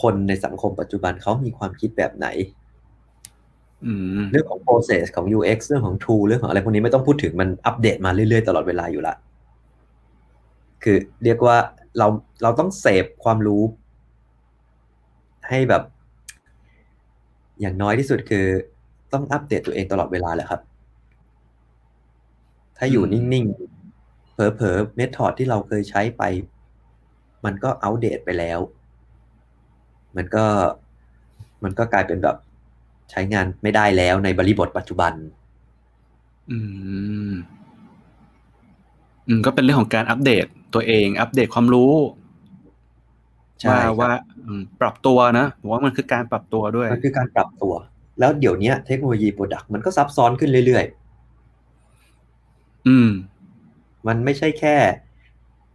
[0.00, 2.26] คนในสังคมปัจจุบันเขามีความคิดแบบไหน
[3.84, 9.14] อืมเรื่องของ process ของ UX เรื่องของ tool เรื่องของอะไรพวกนี้ไม่ต้องพูดถึงมันอัปเดตมาเรื่อยๆ ตลอดเวลาอยู่ละ
[10.82, 11.56] คือเรียกว่า
[11.98, 12.06] เรา
[12.42, 13.62] เราต้องเสพความรู้
[15.48, 15.82] ให้แบบ
[17.60, 18.46] อย่างน้อยที่สุดคือ
[19.12, 20.60] ต้องอัปเดตตัวเองตลอดเวลาแหละครับ
[22.76, 26.22] ถ้าอยู่อืมนิ่งๆเผลอๆเมธอดที่เราเคยใช้ไป
[27.44, 28.58] มันก็อัปเดตไปแล้ว
[30.16, 30.44] มันก็
[31.64, 32.36] มันก็กลายเป็นแบบ
[33.10, 35.12] ใช้งานไม่ได้แล้วในบริบทปัจจุบัน
[36.50, 36.58] อื
[37.30, 37.32] ม
[39.28, 41.92] อืม ก็เป็นเรื่องของการอัปเดตตัวเอง อัปเดตความรู้
[43.60, 44.12] ใช่ว่าครับว่า
[44.46, 47.74] อืมปรับตัวนะผมว่ามันคือการปรับตัวด้วย มันคือการปรับตัว
[48.18, 50.84] แล้วเดี๋ยวเนี้ยเทคโนโลยี product มันก็ซับซ้อนขึ้นเรื่อย
[52.88, 54.76] อืมๆมันไม่ใช่แค่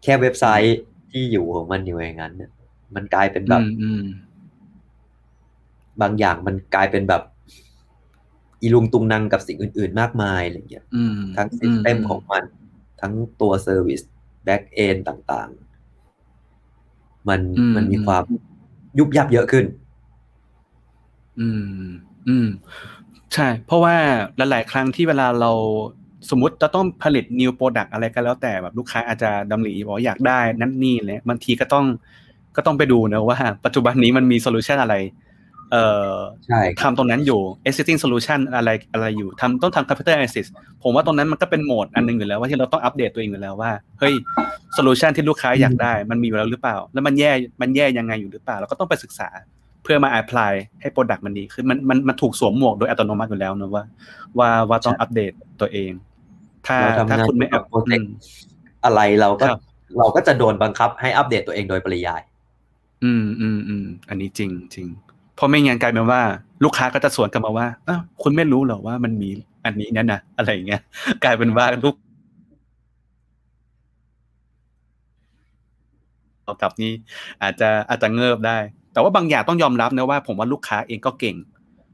[0.03, 0.77] แค่เว็บไซต์
[1.11, 2.51] ที่อยู่ของมันอยู่อย่างนั้นเนี่ย
[2.95, 4.03] มันกลายเป็นแบบอืมอืม
[6.01, 7.23] บางอย่างมันกลายเป็นแบบ
[8.61, 12.43] อีลุงตุงนังกับสิ่งอื่น ๆ มากมายอะไรเงี้ยอืมทั้ง system ของมัน
[13.01, 14.01] ทั้งตัว service
[14.43, 17.41] backend ต่างๆ มัน
[17.75, 18.23] มันมีความ
[18.99, 19.65] ยุบยับเยอะขึ้น
[21.39, 21.47] อื
[21.85, 21.87] ม
[22.29, 22.47] อืม
[23.33, 23.95] ใช่ เพราะว่า
[24.37, 25.51] หลาย ๆ ครั้งที่เวลาเรา
[26.29, 31.85] สมมติจะต้องผลิต new product อะไรก็แล้วแต่แบบลูกค้าอาจจะดำริบอกว่าอยากได้นั่นนี่เลยบางทีก็ต้อง
[32.55, 34.95] ก็ต้องไปดูนะว่า ปัจจุบันนี้มันมีโซลูชันอะไร
[35.71, 36.15] เอ่อ
[36.47, 40.47] ใช่ครับทำตรงนั้นอยู่ existing solution อะไรอะไรอยู่ทำต้องทำ computer analysis
[40.83, 44.13] ผมว่าตรงนั้นมันก็เป็นโหมดอันหนึงอยู่แล้วว่าที่เราต้องอัปเดตตัวเองอยู่แล้วว่าเฮ้ย
[44.77, 49.29] solution ที่ลูกค้าอยากได้ มันมีอยู่แล้วหรือเปล่า แล้วมันแย่มันแย่ยังไงอยู่หรือเปล่า เราก็ต้องไปศึกษา
[49.83, 53.83] เพื่อมา apply ให้ product มันดีขึ้นมันมันมันถูกสวมหมวกโดยอัตโนมัติอยู่แล้วนะว่า
[54.39, 55.31] ว่าว่าต้องอัปเดต
[55.61, 55.91] ตัวเอง
[56.67, 58.07] ถ้าเราทำถ้างานคุณไม่เกี่ยวกับ project อืม
[58.85, 59.59] อะไรเราก็ครับ
[59.97, 62.21] เราก็จะโดนบังคับให้อัปเดตตัวเองโดยปริยาย
[63.03, 64.87] อืมอืมอืมอันนี้จริงจริง
[65.35, 66.21] เพราะไม่งั้นกลายเป็นว่า
[66.63, 69.29] ลูกค้าก็จะสวนกลับมาว่าอ้าวคุณไม่รู้เหรอว่ามันมี
[69.65, 70.81] อันนี้นั่นนะอะไรอย่างเงี้ย
[71.23, 71.95] กลายเป็นว่าลูก
[76.43, 76.93] เอากลับนี้
[77.41, 78.57] อาจจะอาจจะเงิบได้
[78.93, 81.35] แต่ว่าบางอย่างต้องยอมรับนะว่า ผมว่าลูกค้าเองก็เก่ง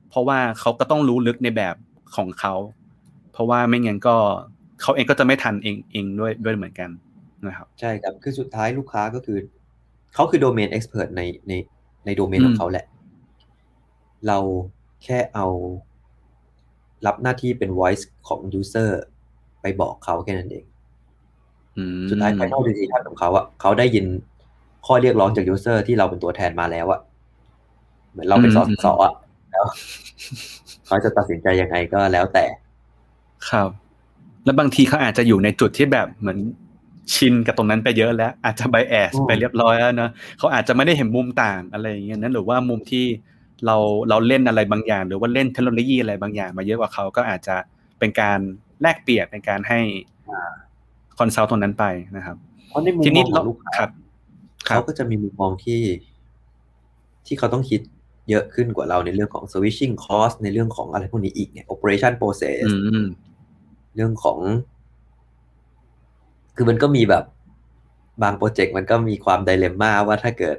[0.09, 1.75] เพราะว่าเขาก็ต้องรู้ลึกในแบบ
[2.15, 2.53] ของเขา
[3.31, 4.15] เพราะว่าไม่งั้นก็
[4.81, 6.89] เขาเองก็จะไม่ทันเองเองด้วยด้วยเหมือนกัน
[7.47, 9.39] นะครับ ใช่ครับ คือสุดท้ายลูกค้าก็คือ
[10.15, 11.53] เขาคือโดเมนเอ็กซ์เพรสในใน
[12.05, 12.85] ในโดเมนอืมของเขาแหละ
[14.27, 14.37] เรา
[15.03, 15.47] แค่เอา
[17.05, 18.89] รับหน้าที่เป็น voice ของ user
[19.61, 20.65] ไปบอกเขาแค่นั้นเอง
[21.77, 24.05] อืมสุดท้าย final decision ของเขาอะเขาได้ยิน
[24.91, 26.99] ข้อเรียกร้องจาก user ที่เราเป็นตัวแทนมาแล้วอะ
[28.11, 29.13] เหมือนเราเป็นอืสมสอะ
[29.51, 29.65] แล้ว
[30.87, 32.45] เขาจะตัดสินใจยังไงก็แล้วแต่
[33.49, 33.69] ครับ
[34.45, 36.39] แล้วบางทีเขาอาจจะอยู่ในจุดที่แบบเหมือน
[37.13, 43.05] ชินกับตรงนั้นไปเยอะแล้ว อาจจะไบแอสอืมไปเรียบร้อยแล้วเนอะเขาอาจจะไม่ได้เห็นมุมต่างอะไรอย่างเงี้ยนั้นหรือว่ามุมที่
[43.65, 43.75] เรา
[44.09, 47.55] เราเล่นอะไรบางอย่าง หรือว่าเล่นเทคโนโลยีอะไรบางอย่าง มาเยอะกว่าเขาก็อาจจะ
[47.99, 48.39] เป็นการ
[48.81, 49.79] แลกเปลี่ยนเป็นการให้
[51.19, 51.85] คอนซัลท์ตรงนั้นไป
[52.17, 52.37] นะครับ
[52.69, 54.08] เพราะในมุมทีมนี้องขเราองลูกค้าครับครั
[54.69, 55.81] เขาบก็จะมีมุมมองที่
[57.25, 57.81] ที่เขาต้องคิด
[58.29, 63.07] เยอะขึ้นกว่าเราในเรื่องของ switching cost ในเรื่องของอะไรพวกนี้อีกเนี่ย operation process อืม
[63.95, 64.39] เรื่องของ
[66.55, 67.23] คือมันก็มีแบบ
[68.23, 70.57] บางโปรเจกต์มันก็มีความไดเลมม่าว่าถ้าเกิด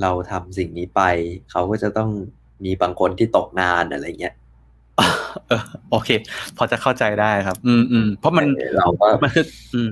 [0.00, 1.02] เราทำสิ่งนี้ไป
[1.50, 2.10] เขาก็จะต้อง
[2.64, 4.34] มีบางคนที่ตกงานอะไรเงี้ย
[5.48, 6.08] เออโอเค
[6.56, 9.90] พอจะเข้าใจได้ครับ อืมอืมเพราะมันเออเราก็มันคือ อืม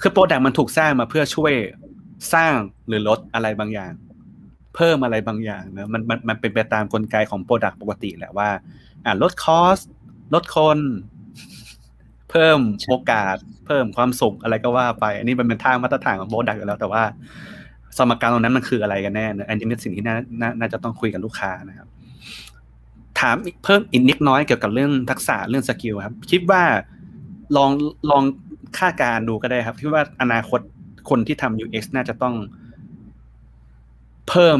[0.00, 1.52] คือ product มันถูกสร้างมาเพื่อช่วย
[2.34, 2.54] สร้าง
[2.88, 3.92] หรือลดอะไรบางอย่าง
[4.74, 8.48] เพิ่มอะไรบางอย่างเนอะมันมันมันเป็นไปตามกลไกของ product ปกติแหละว่า
[9.04, 9.78] อ่าลด cost
[10.34, 10.78] ลดคน
[12.30, 12.58] เพิ่ม
[12.88, 13.36] โอกาส
[13.66, 17.02] เพิ่มความสุขอะไรก็ว่าไป อันนี้มันเป็นทางมาตรฐานของ product อยู่แล้วแต่ว่า
[17.98, 20.16] สมการตรงนั้นมันคืออะไรกันแน่เนอะอันนี้เป็นสิ่งที่น่า
[20.60, 21.88] น่าจะต้องคุยกับลูกค้านะครับ
[23.20, 26.62] ถามเพิ่มอีกนิดน้อยเกี่ยวกับเรื่องทักษะเรื่อง skill ครับ คิดว่า
[27.56, 27.70] ลอง
[28.10, 28.22] ลอง
[28.78, 30.60] คาดการดูก็ได้ครับคิดว่าอนาคต
[31.10, 32.34] คนที่ทำ UX น่าจะต้อง
[34.28, 34.58] เพิ่ม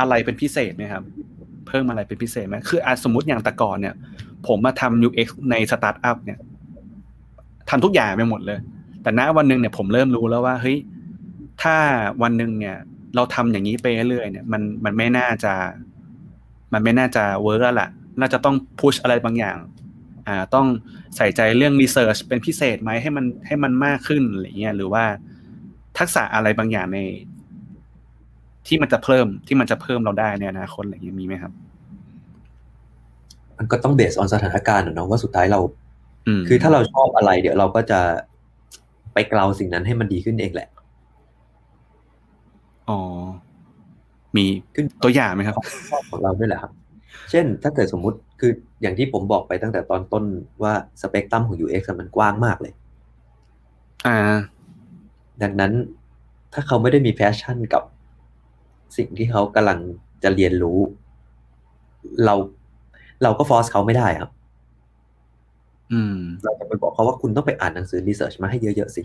[0.00, 1.04] อะไรเป็นพิเศษไหมครับ
[1.68, 3.94] เพิ่มอะไรเป็นพิเศษไหมคือสมมติอย่างแต่ก่อนเนี่ย
[4.46, 6.38] ผมมาทำ UX ในสตาร์ทอัพเนี่ย
[7.70, 8.58] ทำทุกอย่างไปหมดเลย
[9.02, 10.78] แต่ณวันหนึ่งเนี่ยผมเริ่มรู้แล้วว่าเฮ้ย
[11.62, 11.76] ถ้า
[12.22, 12.76] วันหนึ่งเนี่ย
[13.14, 15.54] เราทำอย่างนี้ไปเรื่อยเนี่ย มันมันไม่น่าจะ
[16.72, 17.88] มันไม่น่าจะ work แล้วล่ะ
[18.20, 19.56] น่าจะต้องพุชอะไรบางอย่าง
[20.28, 20.66] อ่าต้อง
[21.16, 25.04] ใส่ใจเรื่องรีเสิร์ชเป็นพิเศษไหมให้มันให้มันมากขึ้นอะไรเงี้ยหรือว่า
[25.98, 26.98] ทักษะอะไรบางอย่างใน
[28.66, 31.52] ที่มันจะเพิ่มที่มันจะเพิ่มเราได้ในอนาคตอะไรเงี้ยมีไหมครับ
[33.58, 35.60] มันก็ต้องเบสออนสถานการณ์อะเนาะว่าสุดท้ายเรา
[36.26, 38.00] อืมคือถ้าเราชอบอะไร เดี๋ยวเราก็จะ
[39.12, 40.68] ไปเกลาสิ่งนั้นให้มันดีขึ้นเองแหละ
[42.88, 43.00] อ๋อ
[44.36, 45.54] มีขึ้นตัวอย่างไหมครับ
[45.90, 46.72] ชอบของเราด้วยแหละครับ
[47.30, 50.24] เช่น ถ้าเกิดสมมุติคืออย่างที่ผมบอกไปตั้งแต่ตอนต้น
[50.62, 52.72] ว่าสเปกตรัมของ UX อะมันกว้างมากเลย
[54.06, 54.18] อ่า
[55.42, 55.72] ดังนั้น
[56.52, 57.82] ถ้าเขาไม่ได้มี passion กับ
[58.96, 59.78] สิ่งที่เขากำลัง
[60.22, 60.78] จะเรียนรู้
[62.24, 62.34] เรา
[63.22, 64.30] เราก็ force เขาไม่ได้ครับ
[65.92, 69.02] อืม เราจะไปบอกเขาว่าคุณต้องไปอ่านหนังสือ research มาให้เยอะๆสิ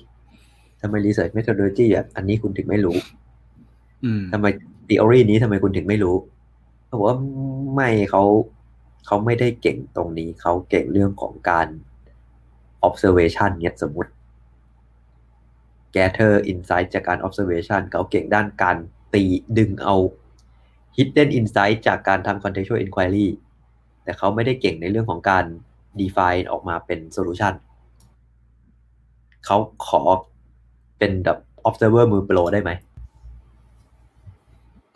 [0.81, 2.97] ทำไมรีเสิร์ชเมท o ดโลจีอะอันนี้คุณถึงไม่รู้
[4.05, 4.45] อืมทำไม
[4.88, 6.15] t ี o อรีนี้ทำไมคุณถึงไม่รู้
[6.85, 7.17] เขาบอกว่า
[7.75, 8.23] ไม่เขา
[9.05, 11.67] เขาไม่ได้เก่งตรงนี้ เขาเก่งเรื่องของการ
[12.88, 14.11] observation เนี่ยสมมติ
[15.95, 18.77] gather insight จากการ observation เขาเก่งด้านการ
[19.13, 19.23] ตี
[19.57, 19.95] ดึงเอา
[20.95, 23.27] hidden insight จากการทำ contextual inquiry
[24.03, 25.45] แต่เขาไม่ได้เก่งในเรื่องของการ
[26.01, 27.53] define ออกมาเป็น solution
[29.45, 29.57] เขา
[29.88, 30.01] ขอ
[30.97, 32.71] เป็นแบบ observer มือโปรได้ไหม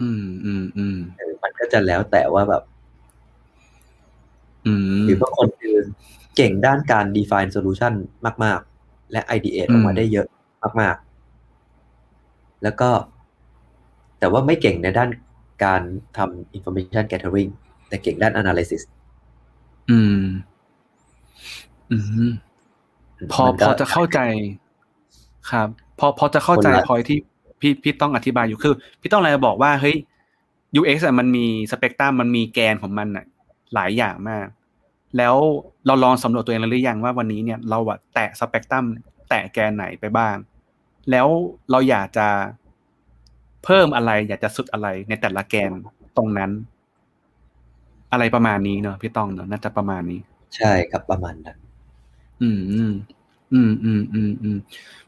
[0.01, 2.63] อืมอืมอืมเออมันก็จะแล้วแต่ว่าแบบ
[4.65, 5.77] อืมหรือบางคนคือ
[6.35, 7.93] เก่งด้านการ define solution
[8.43, 10.27] มาก ๆ และ ideate ออกมาอืมได้เยอะ
[10.81, 12.89] มากๆ แล้วก็
[14.19, 15.09] แต่ว่าไม่เก่งในด้าน
[15.63, 15.81] การ
[16.17, 17.51] ทำ information gathering
[17.87, 18.81] แต่เก่งด้าน analysis
[19.89, 20.21] อืม
[21.91, 21.97] อื
[22.27, 22.31] ม
[23.33, 24.19] พอมันพก็อจะเข้าใจ
[25.51, 25.67] ครับ
[25.99, 27.17] พอพอจะเข้าใจคนละพอยที่
[27.61, 29.95] พี่พี่ต้องอธิบายอยู่คือ พี่ต้องอะไรจะบอกว่าเฮ้ย
[30.79, 33.25] UX อะมันมีสเปกตรัมมันมีแกนของมันอะ
[33.73, 34.47] หลายอย่างมาก
[35.17, 35.35] แล้ว
[35.85, 38.85] เราลองสำรวจตัวเองแล้วหรือยังว่าวันนี้เนี่ยเราอะแตะสเปกตรัม
[39.29, 40.35] แตะแกนไหนไปบ้าง
[41.11, 41.27] แล้ว
[41.71, 42.27] เราอยากจะ
[43.63, 45.71] เพิ่มอะไร อยากจะสุดอะไรในแต่ละแกน
[46.17, 46.51] ตรงนั้น
[48.11, 50.19] อะไรประมาณนี้เนอะพี่ต้องเนอะน่าจะประมาณนี้
[50.55, 51.57] ใช่ครับประมาณนั้น
[52.41, 52.93] อืมอืม
[53.53, 54.57] อืมอืมอืมอืม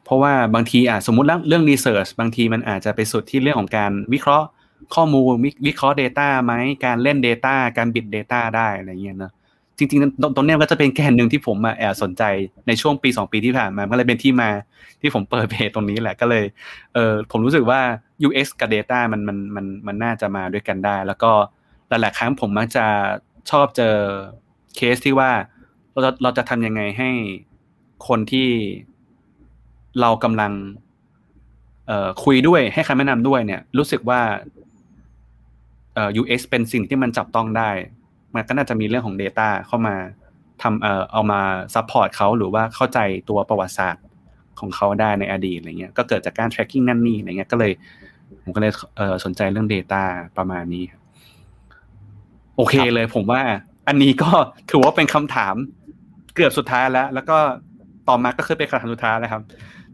[0.03, 4.47] เพราะว่าบางทีอะสมมติเรื่องรีเสิร์ชบางทีมันอาจจะไปสุดที่เรื่องของการวิเคราะห์
[4.95, 6.53] ข้อมูลวิวิเคราะห์ Data ไหม
[6.85, 9.33] การเล่น Data การบิด Data ได้อะไรเงี้ยเนอะ
[9.77, 12.23] จริงๆตรงตรงเนี้ยก็จะเป็นแกนหนึ่งที่ผมมาแอบสนใจ
[12.67, 14.49] ในช่วงปีสองปีที่ผ่านมาก็เลยเป็นที่มา
[15.01, 16.43] ที่ผมเปิดเพจตรงนี้แหละก็เลย
[16.93, 17.81] เออผมรู้สึกว่า
[18.27, 21.31] UX กับ Data มันมันมันมันน่าจะมาด้วยกันได้ แล้วก็
[21.89, 22.85] หลายๆครั้งผมมักจะ
[23.51, 23.95] ชอบเจอ
[24.75, 25.31] เคสที่ว่า
[25.91, 27.09] เราจะเราจะทำยังไงให้
[28.07, 28.49] คนที่
[30.01, 30.51] เรากำลัง
[31.87, 34.21] เออคุยด้วยให้คำแนะนำด้วยเนี่ย รู้สึกว่า
[35.93, 37.69] เอ่อ UX เป็นสิ่งที่มันจับต้องได้
[38.35, 39.95] มันก็น่าจะมีเรื่องของ Data เข้ามา
[40.61, 41.41] ทำเอ่อเอามา
[41.73, 44.03] support เขาหรือว่าเข้าใจตัวประวัติศาสตร์
[44.59, 47.71] ของเขาได้ในอดีตอะไรเงี้ยก็เกิดจากการ tracking นั่นนี่อะไรเงี้ยก็เลย
[48.43, 50.03] ผมก็เลยเอ่อสนใจเรื่อง Data
[50.37, 50.85] ประมาณนี้
[52.55, 53.41] โอเคเลยผมว่า
[53.87, 54.29] อันนี้ก็
[54.69, 55.55] ถือว่าเป็นคำถาม
[56.35, 57.37] เกือบสุดท้ายแล้ว แล้วก็
[58.07, 59.43] ต่อมาก็คือเป็นคำถามสุดท้ายแล้วครับ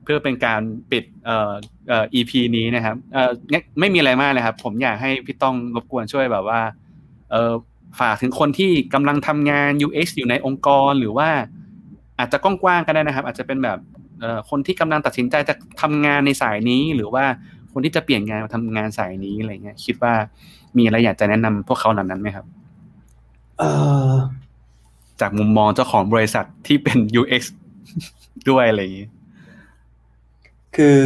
[0.04, 0.62] เพื่อเป็นการ
[0.92, 1.52] ปิดเอ่อ
[1.90, 3.32] เอ่อ EP นี้นะครับเอ่อ
[3.80, 6.62] ไม่มีอะไรมากเลยครับ ผมอยากให้พี่ต้องรบกวนช่วยแบบว่า
[7.32, 7.54] เอ่อ
[8.00, 11.30] ฝากถึงคนที่กำลังทำงาน UX อยู่ในองค์กรหรือว่า
[12.20, 13.80] อาจจะกว้างๆก็ได้นะครับ อาจจะเป็นแบบ
[14.20, 17.26] เอ่อคนที่กำลังตัดสินใจจะทำงานในสายนี้ หรือว่า
[17.74, 20.14] คนที่จะเปลี่ยนงานมาทำงานสายนี้อะไรเงี้ย คิดว่า
[20.78, 22.46] มีอะไรอยากจะแนะนำพวกเขาเหล่านั้นไหมครับ
[23.60, 23.64] เอ
[24.12, 24.14] อ
[25.22, 27.42] จากมุมมองเจ้าของบริษัทที่เป็น UX
[28.50, 29.08] ด้วยอะไรอย่างนี้
[30.76, 30.98] คือ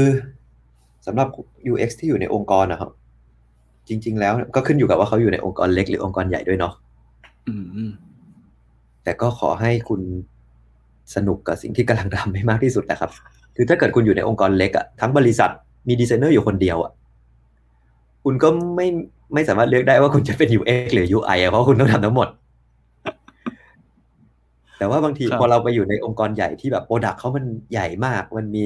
[1.05, 1.27] สำหรับ
[1.71, 2.91] UX ที่อยู่ในองค์กรนะครับ
[3.89, 6.73] จริง ๆ แล้วก็ขึ้นอยู่กับว่าเขาอยู่ในองค์กรเล็กหรือองค์กรใหญ่ด้วยเนาะ
[7.47, 7.91] อืมอืม
[9.03, 10.01] แต่ก็ขอให้คุณ
[11.15, 13.11] สนุกกับสิ่งที่กำลังทำให้มากที่สุดนะครับ
[13.55, 15.51] คือถ้าเกิดคุณอยู่ในองค์กรเล็กอะทั้งบริษัท
[15.87, 16.91] มีดีไซเนอร์อยู่คนเดียวอะ
[18.23, 18.87] คุณก็ไม่
[19.33, 22.27] ไม่สามารถเลือกได้ว่าคุณจะเป็น UX หรือ UI อะเพราะคุณต้องทำทั้งหมด
[24.77, 28.65] แต่ว่าบางทีพอเราไปอยู่ในองค์กรใหญ่ที่แบบโปรดักเขามันใหญ่มาก มันมี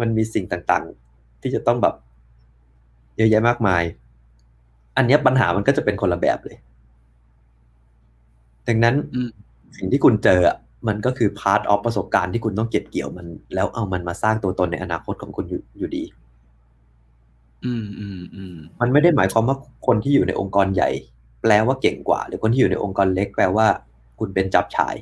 [0.00, 1.94] มันมีสิ่งต่างๆ ที่จะต้องแบบ
[3.16, 3.82] เยอะแยะมากมาย
[4.96, 6.56] อันเนี้ยปัญหามันก็จะเป็นคนละแบบเลย
[8.68, 9.30] ดังนั้นอืม
[9.76, 10.56] สิ่งที่คุณเจออะ
[10.88, 16.04] มันก็คือ part of ประสบการณ์ที่คุณต้องเก็บเกี่ยวมัน แล้วเอามันมาสร้างตัวตนในอนาคตของคุณอยู่อยู่ดี
[17.64, 20.90] อืมอืมอืมมันไม่ได้หมายความว่าคนที่อยู่ในองค์กรใหญ่
[21.42, 23.66] แปลว่าเก่งกว่า หรือคนที่อยู่ในองค์กรเล็กแปลว่า
[24.18, 24.94] คุณเป็นจับฉาย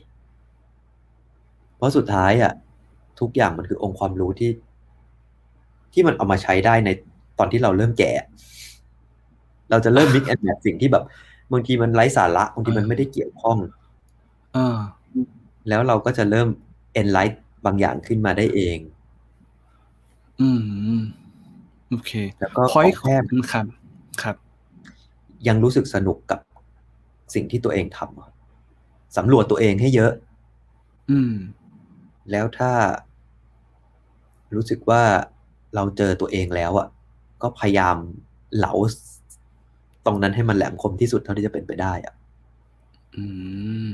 [1.77, 2.53] เพราะสุดท้ายอะ
[3.21, 4.51] ทุกอย่างมันคือองค์ความรู้ที่
[5.93, 6.91] ที่มันเอามาใช้ได้ใน
[7.39, 8.13] ตอนที่เราเริ่มแก่
[9.71, 11.05] เราจะเริ่ม mix and match สิ่งที่แบบ
[11.53, 13.59] บางทีมันไร้สาระบางทีมันไม่ได้เกี่ยวข้อง
[14.55, 14.77] เออ
[15.69, 16.49] แล้วเราก็จะเริ่ม
[17.01, 17.35] enlight
[17.67, 18.79] บางอย่างขึ้นมาได้เอง
[20.41, 21.05] อืมอืม
[21.91, 23.17] โอเค แล้วก็พอยขอแค่
[23.53, 23.67] ครับ
[24.23, 24.37] ครับ
[25.49, 26.41] ยังรู้สึกสนุกกับ
[27.35, 28.31] สิ่งที่ตัวเองทำอะ
[29.17, 30.13] สำรวจตัวเองให้เยอะ
[31.11, 31.33] อืม
[32.31, 32.73] แล้วถ้า
[34.55, 35.03] รู้สึกว่า
[35.75, 36.89] เราเจอตัวเองแล้วอะ
[37.43, 37.97] ก็พยายาม
[38.57, 38.73] เหลา
[40.07, 42.15] ตรงนั้นให้มันแหลมคมที่สุดเท่าที่จะเป็นไปได้อะ
[43.17, 43.25] อื
[43.89, 43.91] ม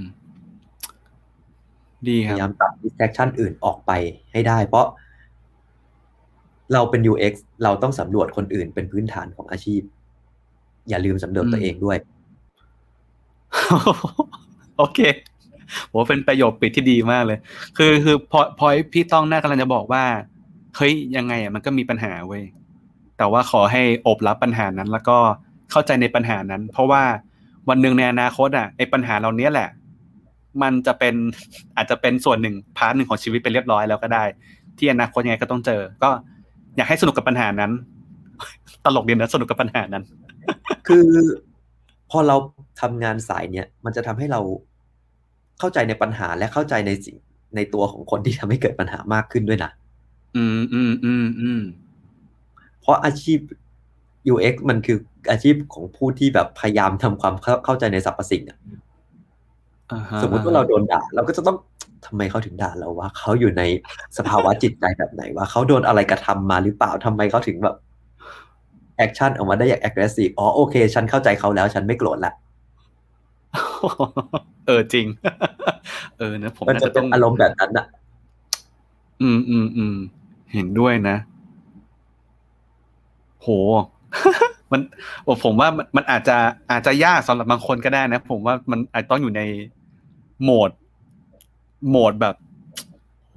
[2.09, 3.91] ดีพครับยายามตัด distraction อื่นออกไป
[4.33, 4.87] ให้ได้ เพราะ
[6.73, 7.35] เราเป็น UX
[7.65, 9.83] เราต้องสำรวจคนอื่นเป็นพื้นฐานของอาชีพ
[10.89, 11.99] อย่าลืมสำรวจตัวเองด้วย
[14.77, 15.01] โอเค
[15.91, 17.39] ผมว่าเป็นประโยคปิดที่ดีมากเลย
[17.79, 20.05] คือคือพอพอยพี่ต้องน่ากำลังจะบอกว่า
[20.77, 22.43] เฮ้ยยังไงอะมันก็มีปัญหาเว้ย
[23.19, 25.19] แต่ว่าขอให้อบรับปัญหานั้นแล้วก็
[25.71, 27.03] เข้าใจในปัญหานั้น เพราะว่า
[27.69, 29.69] วันหนึ่งในอนาคตอะไอ้ปัญหาเหล่านี้แหละ
[30.63, 31.15] มันจะเป็น
[31.77, 34.25] อาจจะเป็นส่วนหนึ่ง part หนึ่งของชีวิตไปเรียบร้อยแล้วก็ได้
[34.79, 36.11] ที่อนาคตยังไงก็ต้องเจอ ก็
[36.77, 37.73] อยากให้สนุกกับปัญหานั้น
[38.85, 40.05] ตลกดีนะสนุกกับปัญหานั้น
[40.89, 41.09] คือ
[42.11, 42.37] พอเรา
[42.81, 44.41] ทำงานสายเนี้ยมันจะทำให้เรา
[45.59, 47.17] เข้าใจในปัญหาและเข้าใจในสิ่ง
[47.57, 49.71] ในตัวของคนที่ทำให้เกิดปัญหามากขึ้นด้วยนะ
[50.37, 51.63] อืมอืมอืมอืม
[52.81, 53.39] เพราะอาชีพ
[54.33, 54.99] UX มันคือ
[55.31, 58.59] อาชีพของผู้ที่แบบพยายามทำความเข้าเข้าใจในสรรพสิ่งอะ
[59.93, 61.57] อ่าฮะสมมุติว่าเราโดนด่า เราก็จะต้อง
[62.07, 63.63] ทำไมเขาถึงด่าเราวะเขาอยู่ใน
[64.17, 67.77] สภาวะจิตใจแบบไหนวะเขาโดนอะไรกระทำมาหรือเปล่าทำไมเขาถึงแบบ
[68.97, 72.33] action ออกมาได้อย่าง aggressive อ๋อโอเค ฉันเข้าใจเขาแล้ว ฉันไม่โกรธละ
[74.67, 75.07] เออจริง
[76.19, 77.87] เออนะผมมันน่าจะจะเป็ต้นองอารมณ์แบบนั้นอะ
[79.23, 79.97] อืมอืมอืม
[80.53, 81.17] เห็นด้วยนะ
[83.43, 83.49] โห
[84.73, 84.81] มัน
[85.25, 86.37] โอ้ผมว่ามันมันอาจจะ
[86.71, 89.43] อาจจะยากสำหรับบางคนก็ได้นะ ผมว่ามันอาจต้องอยู่ใน
[90.43, 90.71] โหมด
[91.89, 92.35] โหมดแบบ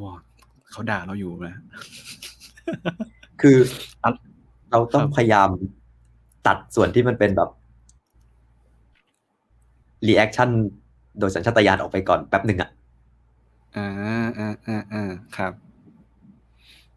[0.02, 0.14] ว้า
[0.72, 1.58] เขาด่าเราอยู่นะ
[3.42, 3.58] คือ
[4.04, 4.10] อะ
[4.72, 5.50] เราต้องครับพยายาม
[6.48, 7.50] ตัดส่วนที่มันเป็นแบบ
[10.08, 10.50] reaction
[11.20, 12.70] โดยสัญชาตญาณออกไปก่อนแป๊บหนึ่งอะ
[13.76, 13.88] อ่า
[14.38, 15.04] อ่าอ่าอ่า
[15.38, 15.54] ครับ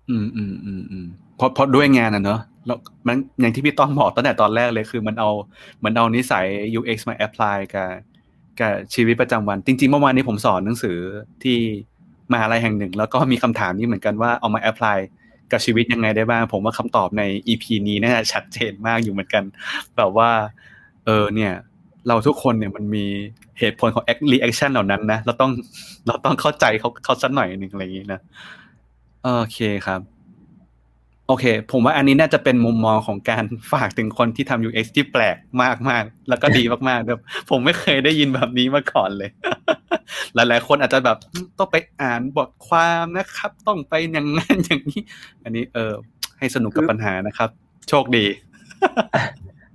[0.09, 1.07] อืมอืมอืมอืม
[1.37, 5.31] เพราะเพราะด้วยงานอะเนอะ แล้วมันอย่างที่พี่ต้องบอกตั้งแต่ตอนแรกเลยคือมันเอา
[5.85, 6.47] มันเอานิสัย
[6.79, 7.91] UX มา apply กับ
[8.61, 10.99] กับชีวิตประจำวัน จริงๆเมื่อวานนี้ผมสอนหนังสือ
[11.43, 11.59] ที่
[12.33, 14.99] มหาลัยแห่งหนึ่ง แล้วก็มีคำถามนี้เหมือนกันว่าเอามา apply
[15.53, 19.45] กับชีวิตยังไงได้บ้าง ผมว่าคำตอบใน EP นี้น่าจะชัดเจนมากอยู่เหมือนกัน
[19.97, 20.31] แบบว่า
[21.05, 21.53] เออเนี่ย
[22.09, 23.05] เราทุกคนเนี่ยมันมี
[23.59, 25.51] เหตุผลของ reaction เหล่านั้นนะเราต้อง
[26.07, 28.21] เราต้องเข้าใจเขาเขาสักหน่อยหนึ่งอะไรอย่างนี้นะ
[29.23, 30.01] โอเคครับ
[31.33, 35.37] โอเค ผมว่าอันนี้น่าจะเป็นมุมมองของการฝากถึงคนที่ทำ UX ที่แปลก
[35.91, 37.21] มากๆ แล้วก็ดีมากๆแบบ
[37.51, 39.31] ผมไม่เคยได้ยินแบบนี้มาก่อนเลย
[40.35, 41.19] หลายๆ คนอาจจะแบบ
[41.59, 45.03] ต้องไปอ่านบทความนะครับ ต้องไปอย่างนั้นอย่างนี้
[45.45, 45.93] อันนี้เออ
[46.39, 47.51] ให้สนุกกับปัญหานะครับ
[47.89, 48.25] โชคดี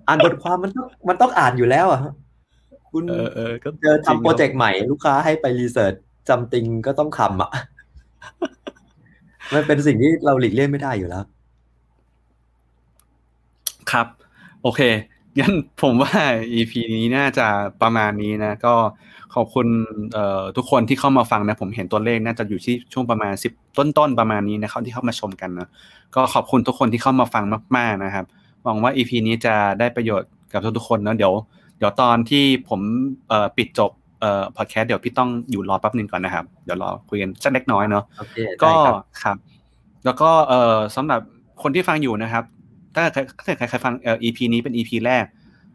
[0.07, 2.13] อ่านบทความมันต้องมันต้องอ่านอยู่แล้วอะฮะ
[2.91, 5.93] คุณเออเออก็เจอจริงทำโปรเจกต์ใหม่ลูกค้าให้ไปรีเสิร์ช
[6.29, 7.51] จำติงก็ต้องคำอะ
[9.53, 11.25] มันเป็นสิ่งที่เราหลีกเลี่ยงไม่ได้อยู่แล้ว
[13.91, 14.07] ครับ
[14.63, 14.81] โอเค
[15.39, 16.13] งั้นผมว่า
[16.53, 17.47] EP นี้น่าจะ
[17.81, 18.73] ประมาณนี้นะ ก็
[19.35, 19.67] ขอบคุณ
[20.13, 25.69] เอ่อทุกคนที่เข้ามาฟังนะ ผมเห็นตัวเลขน่าจะอยู่ที่ช่วงประมาณสิบต้นๆประมาณนี้นะครับที่เข้ามาชมกันนะ
[26.15, 27.43] ก็ขอบคุณทุกคนที่เข้ามาฟัง
[27.77, 28.25] มาก ๆนะครับ
[28.63, 31.33] หวังว่า EP นี้จะได้ประโยชน์กับทุกๆคนเนาะเดี๋ยว
[31.77, 32.81] เดี๋ยวตอนที่ผม
[33.29, 39.37] เอ่อปิดจบเอ่อพอดแคสต์เดี๋ยวพี่ต้องอยู่รอแป๊บนึงก่อนนะครับ เดี๋ยวรอคุยกันสักเล็กน้อยเนาะโอเคก็ได้ครับครับ
[40.05, 41.19] แล้วก็เอ่อสำหรับ
[41.61, 42.43] คนที่ฟังอยู่นะครับ
[42.97, 43.19] ถ้าใคร
[43.59, 45.25] ถ้าใครฟังเอ่อ EP นี้เป็น EP แรก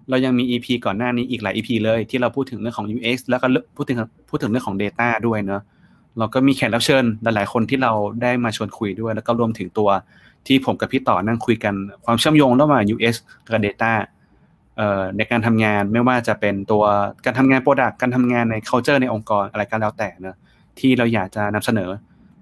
[0.08, 3.46] เรายังมี EP ก่อนหน้านี้อีกหลาย EP เลย ที่เราพูดถึงเรื่องของ UX แล้วก็
[3.76, 3.98] พูดถึง
[4.28, 5.62] พูดถึงเรื่องของ Data ด้วยเนาะ
[6.18, 7.92] เราก็มีแขกรับเชิญหลายๆคนที่เรา
[8.22, 9.90] ได้มาชวนคุยด้วย แล้วก็รวมถึงตัว
[10.46, 13.14] ที่ผมกับพี่ต่อนั่งคุยกันความเชื่อมโยงระหว่าง UX
[13.52, 13.92] กับ Data
[14.76, 16.84] เอ่อในการทำงานไม่ว่าจะเป็นตัว
[17.24, 20.36] การทำงาน Product การทำงานใน culture ในองค์กรอะไรก็แล้วแต่เนอะ
[20.78, 21.90] ที่เราอยากจะนำเสนอ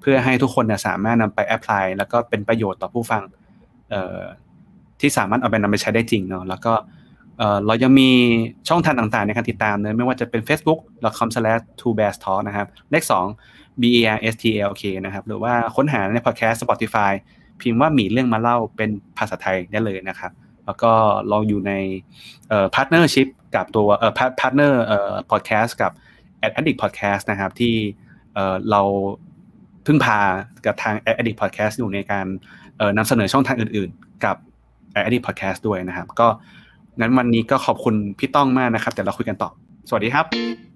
[0.00, 3.22] เพื่อให้ทุกคนเนี่ยสามารถนำไปแอพพลายแล้วก็เป็นประโยชน์ต่อผู้ฟัง
[3.90, 4.20] เอ่อ
[5.00, 6.72] ที่สามารถเอาไปนำไปใช้ได้จริงเนาะแล้วก็
[7.66, 8.10] เรายังมี
[8.68, 13.04] ช่องทางต่างๆ ในการติดตามเนะไม่ว่าจะเป็น facebook.com/2bearstalk นะครับ เลข
[13.42, 17.12] 2 b a r s t l k นะครับ หรือว่าค้นหาในพอดแคสต์ Spotify
[17.60, 20.32] พิมพ์ว่ามีเรื่องมาเล่าเป็นภาษาไทยได้เลยนะครับ
[20.66, 20.92] แล้วก็
[21.28, 21.72] เราอยู่ใน
[22.48, 25.92] เอ่อ partnership กับตัวเอ่อ partner เอ่อพอดแคสต์กับ
[26.58, 27.74] Addict Podcast นะครับที่
[28.34, 28.82] เอ่อเรา
[29.86, 30.18] พึ่งพา
[30.66, 32.26] กับทาง Addict Podcast อยู่ในการ
[32.76, 34.36] เอ่อนำเสนอช่องทางอื่น ๆ กับ
[34.92, 36.28] Addict Podcast ด้วยนะครับ ก็
[37.00, 39.50] งั้นวันนี้ก็ขอบคุณพี่ต้องมากนะครับเดี๋ยวเราคุยกันต่อ
[39.88, 40.69] สวัสดีครับ